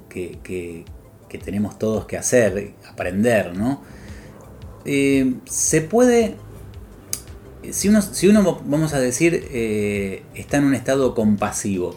[0.09, 0.85] que, que-
[1.45, 3.83] tenemos todos que hacer, aprender, ¿no?
[4.85, 6.37] Eh, se puede,
[7.71, 7.89] si
[8.29, 11.97] uno, vamos a decir, eh, está en un estado compasivo,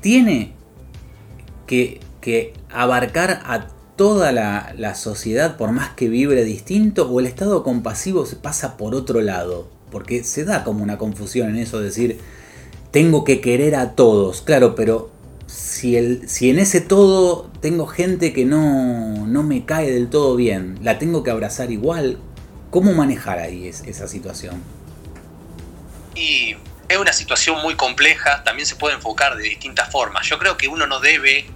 [0.00, 0.52] tiene
[1.66, 2.00] que,
[2.70, 8.36] abarcar a toda la, sociedad por más que vibre distinto o el estado compasivo se
[8.36, 9.68] pasa por otro lado?
[9.90, 12.18] Porque se da como una confusión en eso de decir,
[12.90, 15.10] tengo que querer a todos, claro, pero
[15.46, 21.22] si, en ese todo tengo gente que no, me cae del todo bien, la tengo
[21.22, 22.18] que abrazar igual,
[22.70, 24.75] ¿cómo manejar ahí es- esa situación?
[26.16, 26.56] Y
[26.88, 30.26] es una situación muy compleja, también se puede enfocar de distintas formas.
[30.26, 31.46] Yo creo que uno no debe,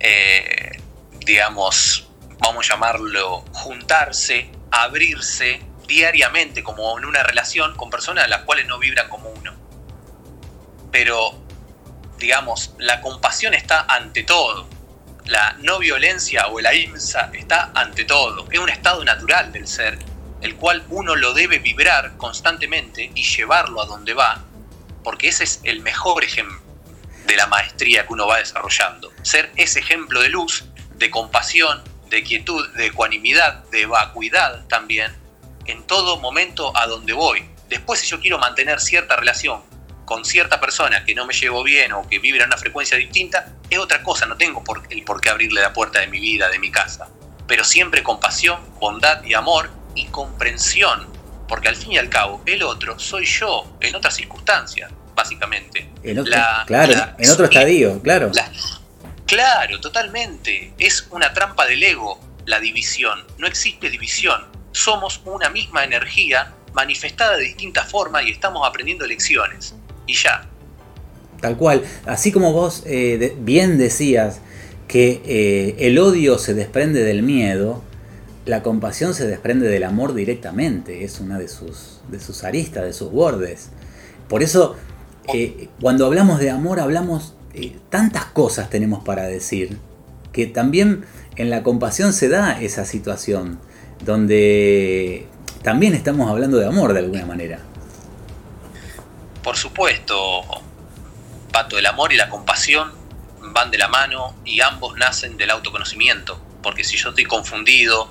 [0.00, 0.82] eh,
[1.20, 2.08] digamos,
[2.40, 8.66] vamos a llamarlo, juntarse, abrirse diariamente como en una relación con personas a las cuales
[8.66, 9.54] no vibran como uno.
[10.90, 11.40] Pero,
[12.18, 14.68] digamos, la compasión está ante todo.
[15.26, 18.48] La no violencia o la IMSA está ante todo.
[18.50, 19.98] Es un estado natural del ser
[20.40, 24.44] el cual uno lo debe vibrar constantemente y llevarlo a donde va,
[25.02, 26.60] porque ese es el mejor ejemplo
[27.26, 29.12] de la maestría que uno va desarrollando.
[29.22, 30.64] Ser ese ejemplo de luz,
[30.96, 35.12] de compasión, de quietud, de ecuanimidad, de vacuidad también,
[35.66, 37.48] en todo momento a donde voy.
[37.68, 39.62] Después si yo quiero mantener cierta relación
[40.04, 43.52] con cierta persona que no me llevo bien o que vibra en una frecuencia distinta,
[43.68, 46.48] es otra cosa, no tengo por, el por qué abrirle la puerta de mi vida,
[46.48, 47.08] de mi casa.
[47.48, 51.06] Pero siempre compasión, bondad y amor y comprensión,
[51.48, 55.88] porque al fin y al cabo el otro soy yo en otras circunstancias, básicamente.
[56.02, 58.30] En otro, La- claro, la- en otro estadio, claro.
[58.34, 58.50] la-
[59.26, 60.72] claro, totalmente.
[60.78, 63.18] Es una trampa del ego la división.
[63.38, 64.44] No existe división.
[64.72, 69.74] Somos una misma energía manifestada de distintas formas y estamos aprendiendo lecciones.
[70.06, 70.46] Y ya.
[71.40, 71.82] Tal cual.
[72.06, 74.40] Así como vos eh, de- bien decías
[74.86, 77.82] que eh, el odio se desprende del miedo,
[78.46, 81.04] la compasión se desprende del amor directamente.
[81.04, 83.70] Es una de sus, de sus aristas, de sus bordes.
[84.28, 84.76] Por eso,
[85.34, 87.34] eh, cuando hablamos de amor, hablamos.
[87.54, 89.78] eh, tantas cosas tenemos para decir.
[90.32, 91.04] Que también
[91.36, 93.58] en la compasión se da esa situación.
[94.04, 95.26] Donde
[95.62, 97.58] también estamos hablando de amor de alguna manera.
[99.42, 100.14] Por supuesto,
[101.50, 102.92] Pato, el amor y la compasión
[103.52, 106.40] van de la mano y ambos nacen del autoconocimiento.
[106.62, 108.08] Porque si yo estoy confundido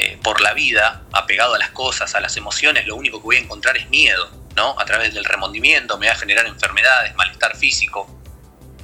[0.00, 3.36] eh, por la vida, apegado a las cosas, a las emociones, lo único que voy
[3.36, 4.78] a encontrar es miedo, ¿no?
[4.78, 8.08] A través del remordimiento me va a generar enfermedades, malestar físico.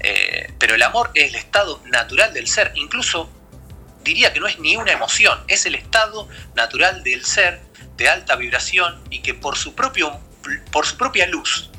[0.01, 2.73] Eh, pero el amor es el estado natural del ser.
[2.75, 3.31] Incluso
[4.03, 7.63] diría que no es ni una emoción, es el estado natural del ser
[7.97, 10.19] de alta vibración y que por su, propio,
[10.73, 11.71] por su propia luz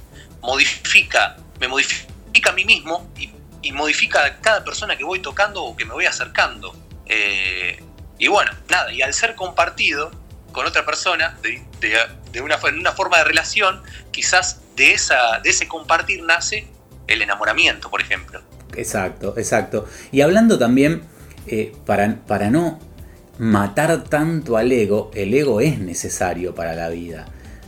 [0.42, 3.32] modifica, me modifica a mí mismo y,
[3.74, 6.74] modifica a cada persona que voy tocando o que me voy acercando.
[7.06, 7.84] Eh,
[8.20, 10.12] y bueno, nada, y al ser compartido
[10.52, 15.50] con otra persona, de, de- una, en una forma de relación, quizás de, esa, de
[15.50, 16.68] ese compartir nace
[17.08, 18.42] el enamoramiento, por ejemplo.
[18.76, 19.86] Exacto, exacto.
[20.12, 21.04] Y hablando también,
[21.48, 22.80] eh, para, para no
[23.38, 27.26] matar tanto al ego, el ego es necesario para la vida.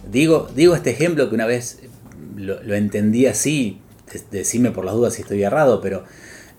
[0.10, 1.80] Digo, digo este ejemplo que una vez
[2.36, 3.82] lo, entendí así,
[4.12, 6.06] de- decime por las dudas si estoy errado, pero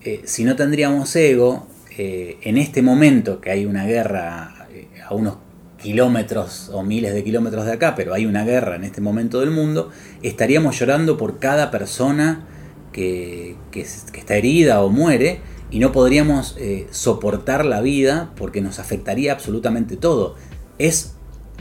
[0.01, 1.67] eh, si no tendríamos ego,
[2.01, 5.35] eh, en este momento que hay una guerra eh, a unos
[5.81, 9.51] kilómetros o miles de kilómetros de acá, pero hay una guerra en este momento del
[9.51, 9.89] mundo,
[10.23, 12.45] estaríamos llorando por cada persona
[12.93, 15.41] que, que es- que está herida o muere
[15.71, 20.35] y no podríamos eh, soportar la vida porque nos afectaría absolutamente todo.
[20.77, 21.15] Es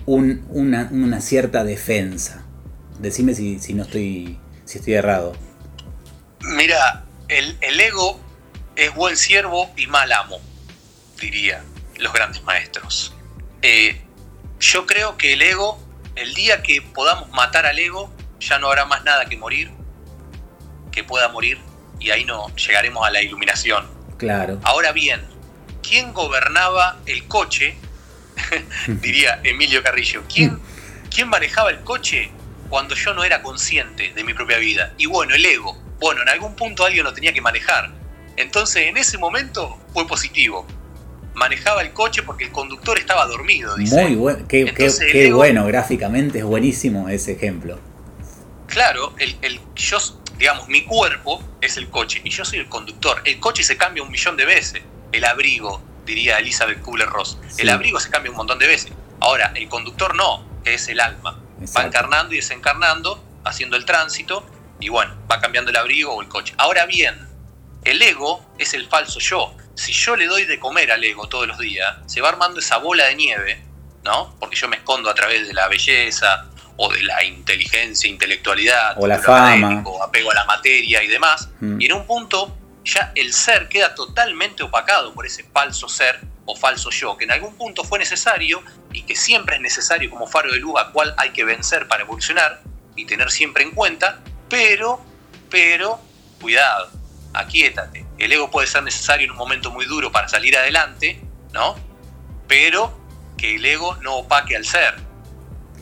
[0.07, 2.45] un- una, una cierta defensa.
[3.01, 5.33] Decime si, si no estoy, si estoy errado.
[6.57, 8.19] Mira, el, el ego
[8.79, 10.41] es buen siervo y mal amo,
[11.21, 11.65] diría
[11.97, 13.13] los grandes maestros.
[13.61, 14.01] Eh,
[14.61, 15.83] yo creo que el ego,
[16.15, 19.73] el día que podamos matar al ego, ya no habrá más nada que morir,
[20.93, 21.59] que pueda morir,
[21.99, 23.85] y ahí no llegaremos a la iluminación.
[24.17, 24.61] Claro.
[24.63, 25.27] Ahora bien,
[25.83, 27.77] ¿quién gobernaba el coche?
[28.87, 30.23] diría Emilio Carrillo.
[30.33, 30.61] ¿Quién,
[31.13, 32.31] ¿Quién manejaba el coche
[32.69, 34.95] cuando yo no era consciente de mi propia vida?
[34.99, 35.77] Y bueno, el ego.
[35.99, 37.91] Bueno, en algún punto alguien lo tenía que manejar.
[38.41, 40.67] Entonces, en ese momento fue positivo.
[41.35, 44.03] Manejaba el coche porque el conductor estaba dormido, dice.
[44.03, 44.39] Muy bueno.
[44.49, 47.79] Qué, qué- Entonces, el qué ego- bueno, gráficamente es buenísimo ese ejemplo.
[48.67, 49.99] Claro, el, el- yo,
[50.37, 53.21] digamos, mi cuerpo es el coche y yo soy el conductor.
[53.25, 54.83] El coche se cambia un millón de veces.
[55.13, 57.39] El abrigo, diría Elizabeth Kubler-Ross.
[57.49, 57.63] Sí.
[57.63, 58.93] El abrigo se cambia un montón de veces.
[59.21, 61.39] Ahora, el conductor no, que es el alma.
[61.77, 64.45] Va encarnando y desencarnando, haciendo el tránsito
[64.81, 66.55] y bueno, va cambiando el abrigo o el coche.
[66.57, 67.19] Ahora bien,
[67.85, 69.55] el ego es el falso yo.
[69.75, 72.79] Si yo le doy de comer al ego todos los días, se va armando esa
[72.79, 73.63] bola de nieve,
[74.05, 74.35] ¿no?
[74.41, 79.07] Porque yo me escondo a través de la belleza o de la inteligencia, intelectualidad, O
[79.07, 79.53] la fama.
[79.53, 81.49] académico, apego a la materia y demás.
[81.61, 81.81] Mm.
[81.81, 86.57] Y en un punto ya el ser queda totalmente opacado por ese falso ser o
[86.57, 88.63] falso yo, que en algún punto fue necesario
[88.93, 92.05] y que siempre es necesario como faro de luz a cual hay que vencer para
[92.05, 92.63] evolucionar
[92.97, 95.01] y tener siempre en cuenta, pero,
[95.51, 96.01] pero,
[96.41, 96.91] cuidado,
[97.41, 98.05] aquíétate.
[98.19, 101.21] El ego puede ser necesario en un momento muy duro para salir adelante,
[101.53, 101.77] ¿no?
[102.47, 102.97] Pero
[103.37, 104.95] que el ego no opaque al ser.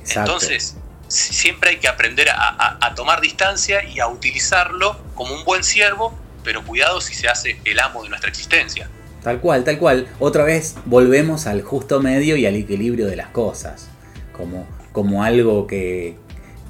[0.01, 0.33] Exacto.
[0.33, 0.77] Entonces,
[1.09, 5.45] si- siempre hay que aprender a, a- a tomar distancia y a utilizarlo como un
[5.45, 8.89] buen siervo, pero cuidado si se hace el amo de nuestra existencia.
[9.23, 10.09] Tal cual, tal cual.
[10.21, 13.89] Otra vez volvemos al justo medio y al equilibrio de las cosas.
[14.33, 16.17] Como, como algo que,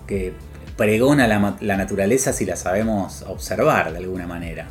[0.07, 0.32] que
[0.76, 4.68] pregona la, la naturaleza si la sabemos observar de alguna manera.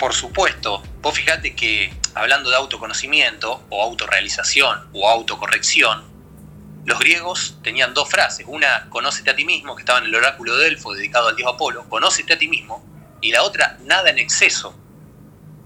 [0.00, 6.04] Por supuesto, vos fijate que hablando de autoconocimiento o autorrealización o autocorrección,
[6.86, 8.46] los griegos tenían dos frases.
[8.48, 11.52] Una, conócete a ti mismo, que estaba en el oráculo de Delfo dedicado al dios
[11.52, 12.82] Apolo, conócete a ti mismo.
[13.20, 14.74] Y la otra, nada en exceso.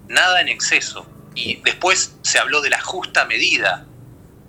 [0.09, 1.07] Nada en exceso.
[1.37, 3.87] Y después se habló de la justa medida.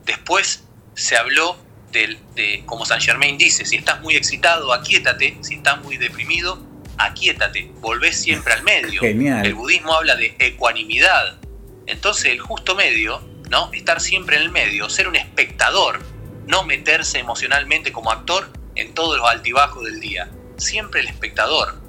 [0.06, 0.64] Después
[0.96, 1.58] se habló
[1.92, 5.38] del- de, como Saint Germain dice, si estás muy excitado, aquíétate.
[5.42, 6.60] Si estás muy deprimido,
[6.98, 7.72] aquíétate.
[7.82, 9.02] Volvés siempre al medio.
[9.02, 9.46] Genial.
[9.46, 11.40] El budismo habla de ecuanimidad.
[11.88, 13.72] Entonces el justo medio, ¿no?
[13.74, 16.02] Estar siempre en el medio, ser un espectador,
[16.48, 20.30] no meterse emocionalmente como actor en todos los altibajos del día.
[20.58, 21.82] Siempre el espectador,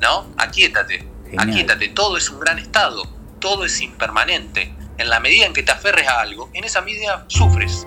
[0.00, 0.32] ¿no?
[0.38, 1.50] Aquíétate, Genial.
[1.50, 3.04] aquíétate, todo es un gran estado,
[3.38, 4.74] todo es impermanente.
[4.98, 7.86] En la medida en que te aferres a algo, en esa medida sufres.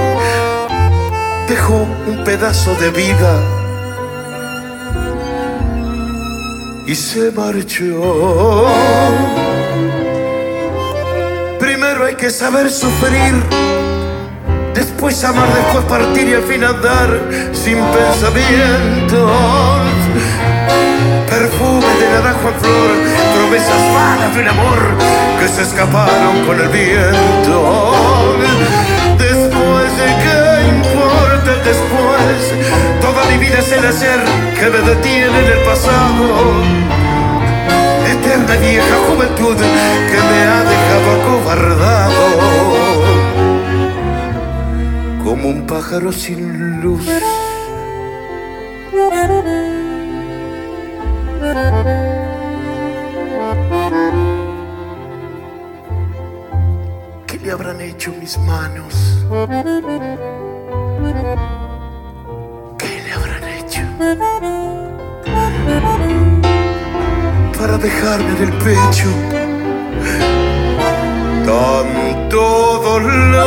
[1.61, 3.39] te dejó un pedazo de vida
[6.87, 8.67] y se marchó.
[11.59, 13.33] Primero hay que saber sufrir,
[14.73, 17.09] después amar, después partir y al fin andar
[17.53, 19.31] sin pensamientos.
[21.29, 22.91] Perfume de naranjo en flor,
[23.35, 24.79] promesas vanas de un amor
[25.39, 28.50] que se escaparon con el viento.
[31.63, 32.53] Después,
[33.01, 34.19] toda mi vida es el ayer
[34.59, 36.81] que me detiene en el pasado.
[38.07, 42.23] Eterna vieja juventud que me ha dejado acobardado.
[45.23, 47.05] Como un pájaro sin luz.
[57.27, 59.21] ¿Qué le habrán hecho mis manos?
[67.57, 69.09] Para dejarme en el pecho
[71.45, 72.41] tanto
[72.83, 73.41] dolor,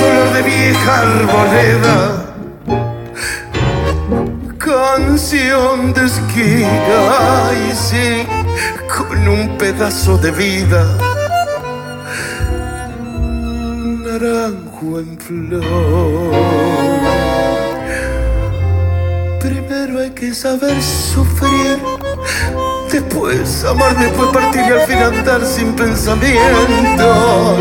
[0.00, 2.28] dolor de vieja arboleda
[4.58, 8.26] canción de esquina y sí,
[8.94, 10.84] con un pedazo de vida.
[14.04, 16.77] Naranjo en flor.
[19.88, 21.78] Primero hay que saber sufrir,
[22.92, 27.56] después amar, después partir y al fin andar sin pensamientos.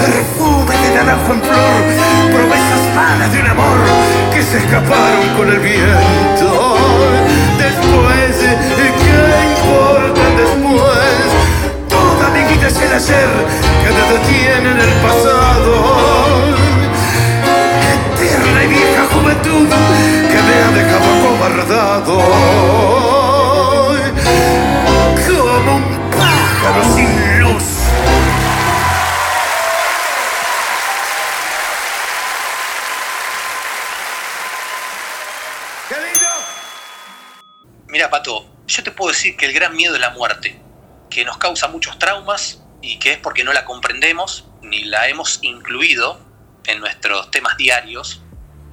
[0.00, 1.82] Perfume de naranjo en flor,
[2.34, 3.78] promesas vanas de un amor
[4.34, 6.76] que se escaparon con el viento.
[7.58, 9.22] Después, ¿qué
[9.54, 11.26] importa después?
[11.88, 13.30] Toda mi vida es el ayer
[13.84, 15.72] que me detiene en el pasado.
[18.18, 18.91] Eterna y
[19.22, 22.16] que me ha dejado acobardado.
[25.26, 27.62] Como un pájaro sin luz.
[37.86, 40.60] Mira, Pato, yo te puedo decir que el gran miedo es la muerte,
[41.10, 45.38] que nos causa muchos traumas y que es porque no la comprendemos ni la hemos
[45.42, 46.18] incluido
[46.66, 48.22] en nuestros temas diarios.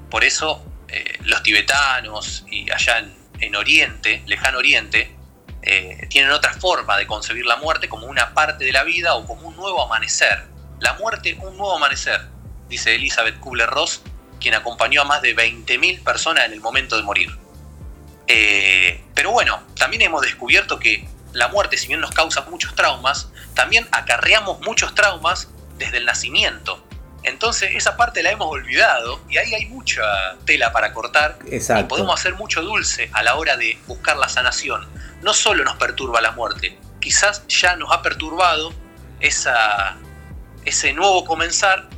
[0.09, 5.15] Por eso eh, los tibetanos y allá en, en Oriente, lejano Oriente,
[5.61, 9.25] eh, tienen otra forma de concebir la muerte como una parte de la vida o
[9.25, 10.45] como un nuevo amanecer.
[10.79, 12.21] La muerte, un nuevo amanecer,
[12.69, 14.01] dice Elizabeth Kubler-Ross,
[14.39, 17.37] quien acompañó a más de 20.000 personas en el momento de morir.
[18.27, 23.29] Eh, pero bueno, también hemos descubierto que la muerte, si bien nos causa muchos traumas,
[23.53, 26.83] también acarreamos muchos traumas desde el nacimiento.
[27.23, 30.01] Entonces esa parte la hemos olvidado y ahí hay mucha
[30.45, 31.83] tela para cortar Exacto.
[31.83, 34.87] y podemos hacer mucho dulce a la hora de buscar la sanación.
[35.21, 38.73] No solo nos perturba la muerte, quizás ya nos ha perturbado
[39.19, 39.97] esa,
[40.65, 41.89] ese nuevo comenzar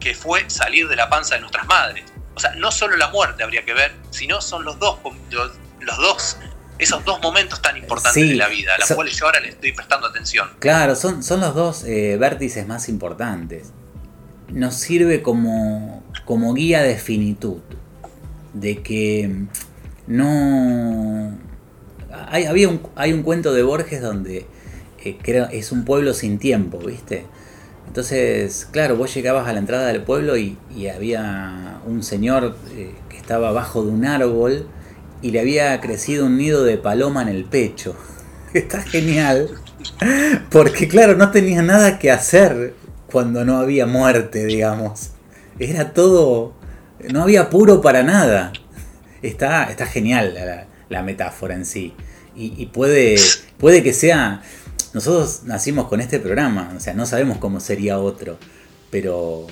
[0.00, 2.04] que fue salir de la panza de nuestras madres.
[2.34, 4.98] O sea, no solo la muerte habría que ver, sino son los dos,
[5.30, 6.36] los, los dos
[6.78, 9.40] esos dos momentos tan importantes Sí, de la vida, a los so- cuales yo ahora
[9.40, 10.50] le estoy prestando atención.
[10.58, 13.72] Claro, son, son los dos eh, vértices más importantes.
[14.52, 17.58] Nos sirve como, como guía de finitud.
[18.54, 19.44] De que
[20.06, 21.36] no...
[22.28, 24.46] Hay, había un, hay un cuento de Borges donde
[25.04, 27.24] eh, era- es un pueblo sin tiempo, ¿viste?
[27.86, 32.92] Entonces, claro, vos llegabas a la entrada del pueblo y, y había un señor eh,
[33.08, 34.66] que estaba abajo de un árbol
[35.22, 37.94] y le había crecido un nido de paloma en el pecho.
[38.54, 39.50] Está genial.
[40.50, 42.74] Porque claro, no tenía nada que hacer
[43.10, 45.10] cuando no había muerte, digamos.
[45.58, 46.54] Era todo...
[47.12, 48.52] No había apuro para nada.
[49.22, 51.94] Está, está genial la, la metáfora en sí.
[52.34, 53.16] Y, puede,
[53.58, 54.42] puede que sea...
[54.92, 58.38] Nosotros nacimos con este programa, o sea, no sabemos cómo sería otro.
[58.90, 59.46] Pero,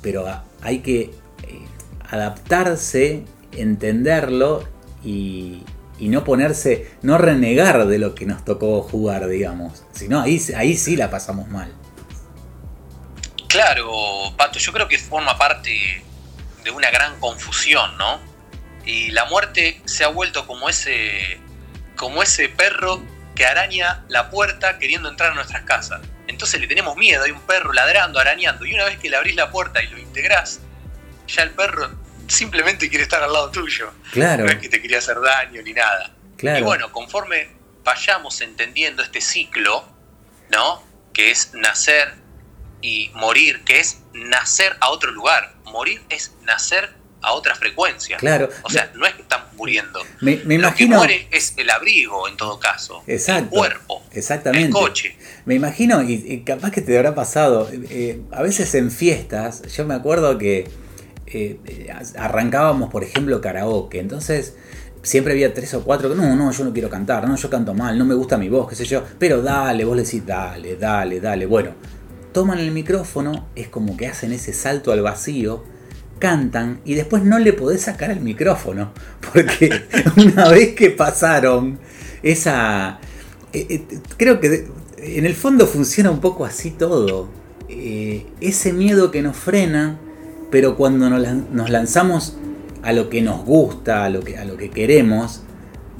[0.00, 0.24] pero
[0.62, 1.10] hay que eh,
[2.08, 4.64] adaptarse, entenderlo
[5.04, 5.62] y,
[5.98, 9.84] y no ponerse, no renegar de lo que nos tocó jugar, digamos.
[9.92, 11.70] Si no, ahí, ahí sí la pasamos mal.
[13.52, 16.02] Claro, Pato, yo creo que forma parte
[16.64, 18.20] de una gran confusión, ¿no?
[18.84, 21.38] Y la muerte se ha vuelto como ese,
[21.96, 23.02] como ese perro
[23.34, 26.00] que araña la puerta queriendo entrar a nuestras casas.
[26.28, 29.36] Entonces le tenemos miedo, hay un perro ladrando, arañando, y una vez que le abrís
[29.36, 30.60] la puerta y lo integrás,
[31.28, 31.90] ya el perro
[32.28, 33.92] simplemente quiere estar al lado tuyo.
[34.12, 36.10] Claro, No es que te quería hacer daño ni nada.
[36.38, 36.58] claro.
[36.58, 37.50] Y bueno, conforme
[37.84, 39.86] vayamos entendiendo este ciclo,
[40.50, 40.82] ¿no?
[41.12, 42.14] Que es nacer,
[42.82, 45.54] y morir, que es nacer a otro lugar.
[45.64, 46.90] Morir es nacer
[47.22, 48.16] a otra frecuencia.
[48.16, 48.48] Claro.
[48.64, 50.00] O sea, no es que estamos muriendo.
[50.20, 53.02] Me, me Lo que muere es el abrigo, en todo caso.
[53.06, 53.44] Exacto.
[53.44, 54.02] El cuerpo.
[54.12, 54.66] Exactamente.
[54.66, 55.16] El coche.
[55.44, 59.86] Me imagino, y, y capaz que te habrá pasado, eh, a veces en fiestas, yo
[59.86, 60.68] me acuerdo que
[61.26, 64.56] eh, eh, arrancábamos, por ejemplo, karaoke, entonces
[65.02, 67.74] siempre había tres o cuatro que no, no, yo no quiero cantar, no, yo canto
[67.74, 70.76] mal, no me gusta mi voz, qué sé yo, pero dale, vos le decís, dale,
[70.76, 71.46] dale, dale.
[71.46, 71.74] Bueno,
[72.32, 75.64] toman el micrófono, es como que hacen ese salto al vacío,
[76.18, 78.92] cantan y después no le podés sacar el micrófono,
[79.32, 79.70] porque
[80.16, 81.78] una vez que pasaron
[82.22, 83.00] esa...
[83.52, 84.68] eh, eh, creo que
[84.98, 87.28] en el fondo funciona un poco así todo.
[87.68, 89.98] Eh, ese miedo que nos frena,
[90.50, 92.36] pero cuando nos lanzamos
[92.82, 95.42] a lo que nos gusta, a lo que, a lo que queremos,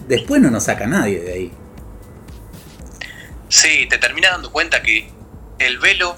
[0.08, 1.52] después no nos saca nadie de ahí.
[3.48, 5.10] Sí, te terminas dando cuenta que
[5.66, 6.16] el velo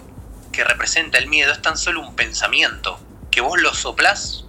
[0.52, 4.44] que representa el miedo es tan solo un pensamiento, que vos lo soplás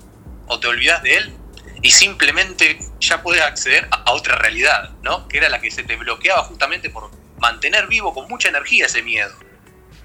[0.48, 1.34] o te olvidás de él
[1.82, 5.28] y simplemente ya podés acceder a otra realidad, ¿no?
[5.28, 9.02] Que era la que se te bloqueaba justamente por mantener vivo con mucha energía ese
[9.04, 9.34] miedo.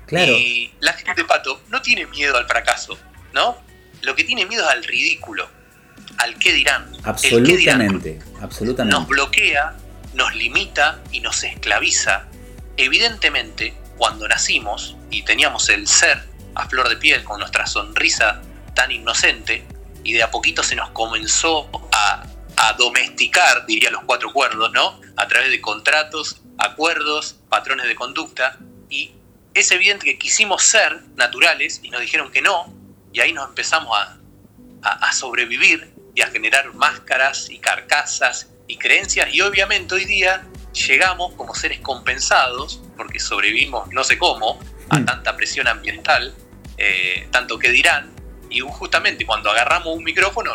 [0.06, 2.98] Claro, Y la gente, Pato, no tiene miedo al fracaso,
[3.32, 3.56] ¿no?
[4.02, 5.48] Lo que tiene miedo es al ridículo,
[6.18, 6.90] al qué dirán.
[7.20, 9.08] Qué dirán absolutamente, nos absolutamente.
[9.08, 9.76] bloquea,
[10.14, 12.26] nos limita y nos esclaviza.
[12.76, 16.24] Evidentemente, cuando nacimos y teníamos el ser
[16.54, 18.40] a flor de piel con nuestra sonrisa
[18.74, 19.66] tan inocente
[20.02, 22.26] y de a poquito se nos comenzó a,
[22.78, 25.00] domesticar, diría los cuatro cuerdos, ¿no?
[25.16, 29.12] A través de contratos, acuerdos, patrones de conducta y
[29.52, 32.72] es evidente que quisimos ser naturales y nos dijeron que no
[33.12, 34.18] y ahí nos empezamos a,
[34.82, 39.34] a sobrevivir y a generar máscaras y carcasas y creencias.
[39.34, 40.42] Y obviamente hoy día
[40.72, 44.58] llegamos como seres compensados, porque sobrevivimos no sé cómo,
[44.88, 45.04] a Mm.
[45.04, 46.34] tanta presión ambiental,
[46.76, 48.10] eh, tanto que dirán,
[48.48, 50.52] y justamente cuando agarramos un micrófono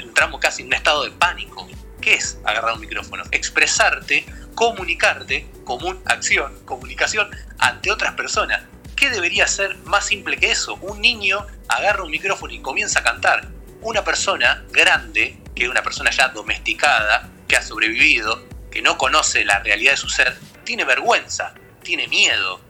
[0.00, 1.66] entramos casi en un estado de pánico.
[2.00, 3.24] ¿Qué es agarrar un micrófono?
[3.30, 8.62] Expresarte, comunicarte, común, acción, comunicación ante otras personas.
[8.96, 10.74] ¿Qué debería ser más simple que eso?
[10.76, 13.48] Un niño agarra un micrófono y comienza a cantar.
[13.80, 19.44] Una persona grande, que es una persona ya domesticada, que ha sobrevivido, que no conoce
[19.44, 22.60] la realidad de su ser, tiene vergüenza, tiene miedo,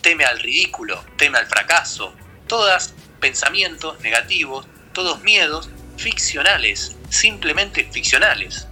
[0.00, 2.14] teme al ridículo, teme al fracaso.
[2.46, 8.66] Todas pensamientos negativos, todos miedos ficcionales, simplemente ficcionales.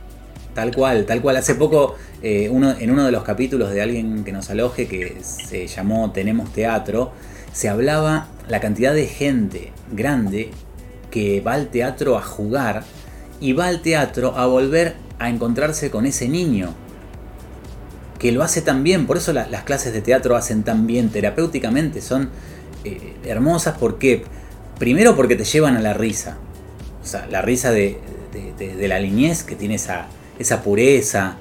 [0.55, 1.37] Tal cual, tal cual.
[1.37, 5.69] Hace poco, eh, en uno de los capítulos de alguien que nos aloje, que se
[5.69, 7.13] llamó Tenemos Teatro,
[7.53, 10.51] se hablaba la cantidad de gente grande
[11.11, 12.85] que va al teatro a jugar
[13.41, 16.75] y va al teatro a volver a encontrarse con ese niño
[18.19, 19.07] que lo hace tan bien.
[19.07, 22.01] Por eso la- las clases de teatro hacen tan bien terapéuticamente.
[22.01, 22.31] Son
[22.85, 24.25] eh, hermosas porque,
[24.79, 26.39] primero porque te llevan a la risa.
[27.03, 27.99] O sea, la risa de,
[28.89, 30.07] la niñez que tiene esa,
[30.39, 31.37] esa pureza,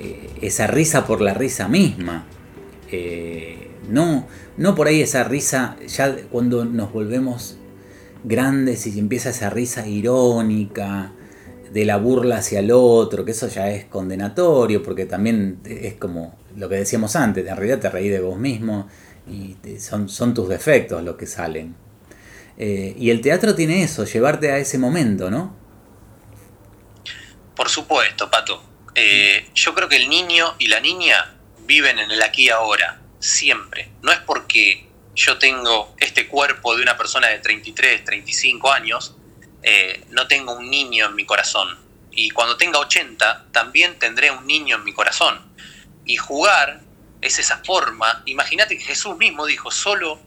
[0.00, 2.24] eh, esa risa por la risa misma.
[2.90, 4.26] Eh, no,
[4.56, 7.56] no por ahí esa risa, ya cuando nos volvemos
[8.22, 11.12] grandes y empieza esa risa irónica
[11.74, 16.38] de la burla hacia el otro, que eso ya es condenatorio, porque también es como
[16.56, 18.88] lo que decíamos antes, en realidad te reí de vos mismo
[19.26, 21.74] y son, son tus defectos los que salen.
[22.56, 25.56] Eh, y el teatro tiene eso, llevarte a ese momento, ¿no?
[27.56, 28.62] Por supuesto, Pato.
[28.94, 31.34] Eh, yo creo que el niño y la niña
[31.66, 33.90] viven en el aquí y ahora, siempre.
[34.00, 39.16] No es porque yo tengo este cuerpo de una persona de 33, 35 años,
[39.66, 41.78] eh, no tengo un niño en mi corazón.
[42.12, 45.40] Y cuando tenga 80, también tendré un niño en mi corazón.
[46.04, 46.80] Y jugar
[47.20, 48.22] es esa forma.
[48.26, 50.20] Imagínate que Jesús mismo dijo, solo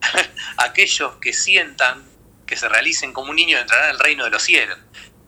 [0.56, 2.02] aquellos que sientan
[2.46, 4.78] que se realicen como un niño entrarán al reino de los cielos.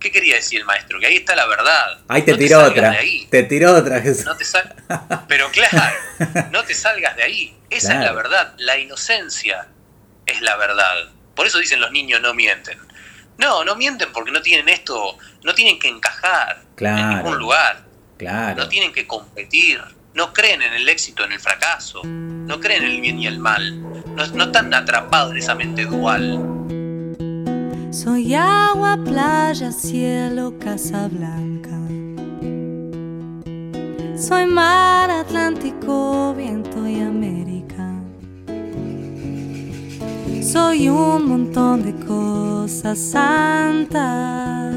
[0.01, 0.99] ¿Qué quería decir el maestro?
[0.99, 1.99] Que ahí está la verdad.
[2.09, 2.97] Ahí te No tiró otra.
[3.31, 4.25] Te tiró otra, Jesús.
[4.25, 4.75] No te sal-
[5.29, 5.95] Pero claro,
[6.51, 7.55] no te salgas de ahí.
[7.69, 8.55] Esa es la verdad.
[8.57, 9.69] La inocencia
[10.25, 11.11] es la verdad.
[11.35, 12.79] Por eso dicen los niños no mienten.
[13.41, 17.84] No, no mienten porque no tienen esto, no tienen que encajar en ningún lugar.
[18.18, 18.62] Claro.
[18.62, 19.80] No tienen que competir.
[20.12, 22.03] No creen en el éxito, en el fracaso.
[22.05, 23.80] No creen en el bien y el mal.
[24.14, 26.38] No, no están atrapados en esa mente dual.
[27.91, 31.70] Soy agua, playa, cielo, casa blanca.
[34.20, 37.70] Soy mar, Atlántico, viento y América.
[40.43, 44.74] Soy un montón de cosas santas,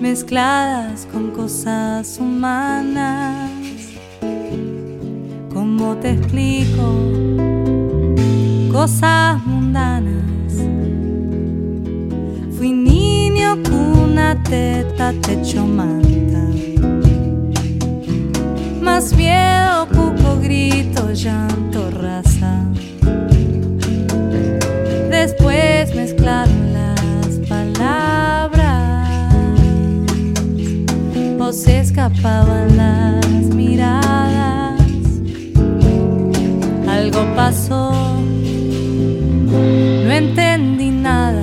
[0.00, 3.50] mezcladas con cosas humanas.
[5.52, 7.30] ¿Cómo te explico?
[8.80, 10.54] cosas mundanas.
[12.56, 16.46] Fui niño, cuna, teta, techo, manta.
[18.80, 22.64] Más miedo, cuco, grito, llanto, raza.
[31.52, 34.80] Se escapaban las miradas.
[36.88, 37.92] Algo pasó,
[39.50, 41.42] no entendí nada.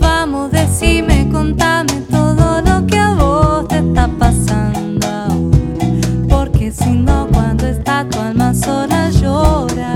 [0.00, 6.28] Vamos, decime, contame todo lo que a vos te está pasando ahora.
[6.28, 9.95] Porque si no, cuando está tu alma sola llora.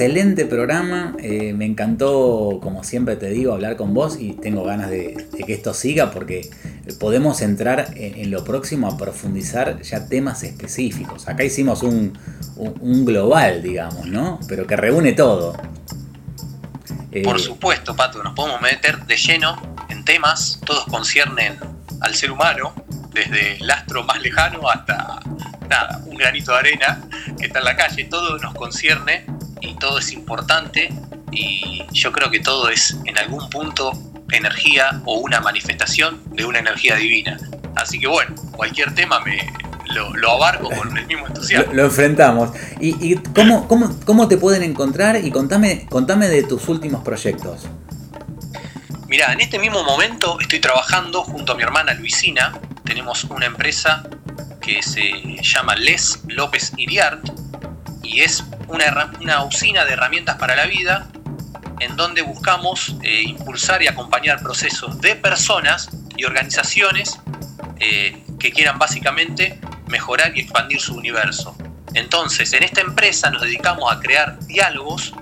[0.00, 4.88] Excelente programa, eh, me encantó, como siempre te digo, hablar con vos y tengo ganas
[4.88, 6.48] de, que esto siga porque
[6.98, 11.28] podemos entrar en, lo próximo a profundizar ya temas específicos.
[11.28, 12.14] Acá hicimos un
[13.04, 14.40] global, digamos, ¿no?
[14.48, 15.54] Pero que reúne todo.
[17.12, 21.58] Eh, Por supuesto, Pato, nos podemos meter de lleno en temas, todos conciernen
[22.00, 22.72] al ser humano,
[23.12, 25.20] desde el astro más lejano hasta
[25.68, 27.02] nada, un granito de arena
[27.38, 29.26] que está en la calle, todo nos concierne
[29.60, 30.92] y todo es importante
[31.32, 33.92] y yo creo que todo es en algún punto
[34.32, 37.38] energía o una manifestación de una energía divina.
[37.76, 39.52] Así que bueno, cualquier tema me
[39.92, 41.72] lo, lo abarco con el mismo lo, entusiasmo.
[41.72, 42.50] lo enfrentamos.
[42.80, 45.24] ¿Y, y cómo, cómo, cómo te pueden encontrar?
[45.24, 47.66] Y contame, contame de tus últimos proyectos.
[49.08, 52.58] Mira, en este mismo momento estoy trabajando junto a mi hermana Luisina.
[52.84, 54.04] Tenemos una empresa
[54.60, 55.10] que se
[55.42, 57.28] llama Les López Iriart
[58.10, 61.08] y es una, una usina de herramientas para la vida
[61.78, 67.20] en donde buscamos eh, impulsar y acompañar procesos de personas y organizaciones
[67.78, 71.56] eh, que quieran básicamente mejorar y expandir su universo.
[71.94, 75.14] Entonces, en esta empresa nos dedicamos a crear diálogos,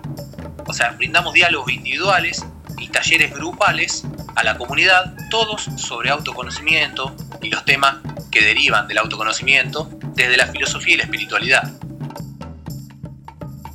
[0.66, 2.44] o sea, brindamos diálogos individuales
[2.78, 7.96] y talleres grupales a la comunidad, todos sobre autoconocimiento y los temas
[8.30, 11.72] que derivan del autoconocimiento desde la filosofía y la espiritualidad.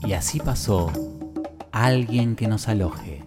[0.06, 0.92] Y así pasó
[1.72, 3.24] alguien que nos aloje.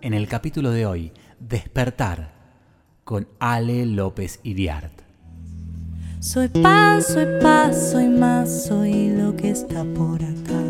[0.00, 2.32] En el capítulo de hoy, Despertar,
[3.04, 4.92] con Ale López Iriart.
[6.18, 10.62] Soy pan, soy paz, soy más, soy lo que está por acá.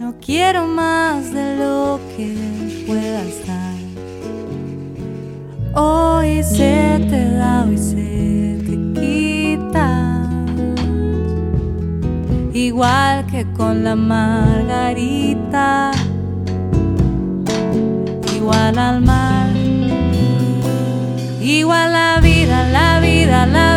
[0.00, 3.74] No quiero más de lo que pueda estar.
[5.74, 9.35] Hoy se te da, hoy se te quita.
[12.56, 15.90] igual que con la margarita,
[18.34, 19.50] igual al mar,
[21.40, 23.75] igual la vida, la vida, la vida.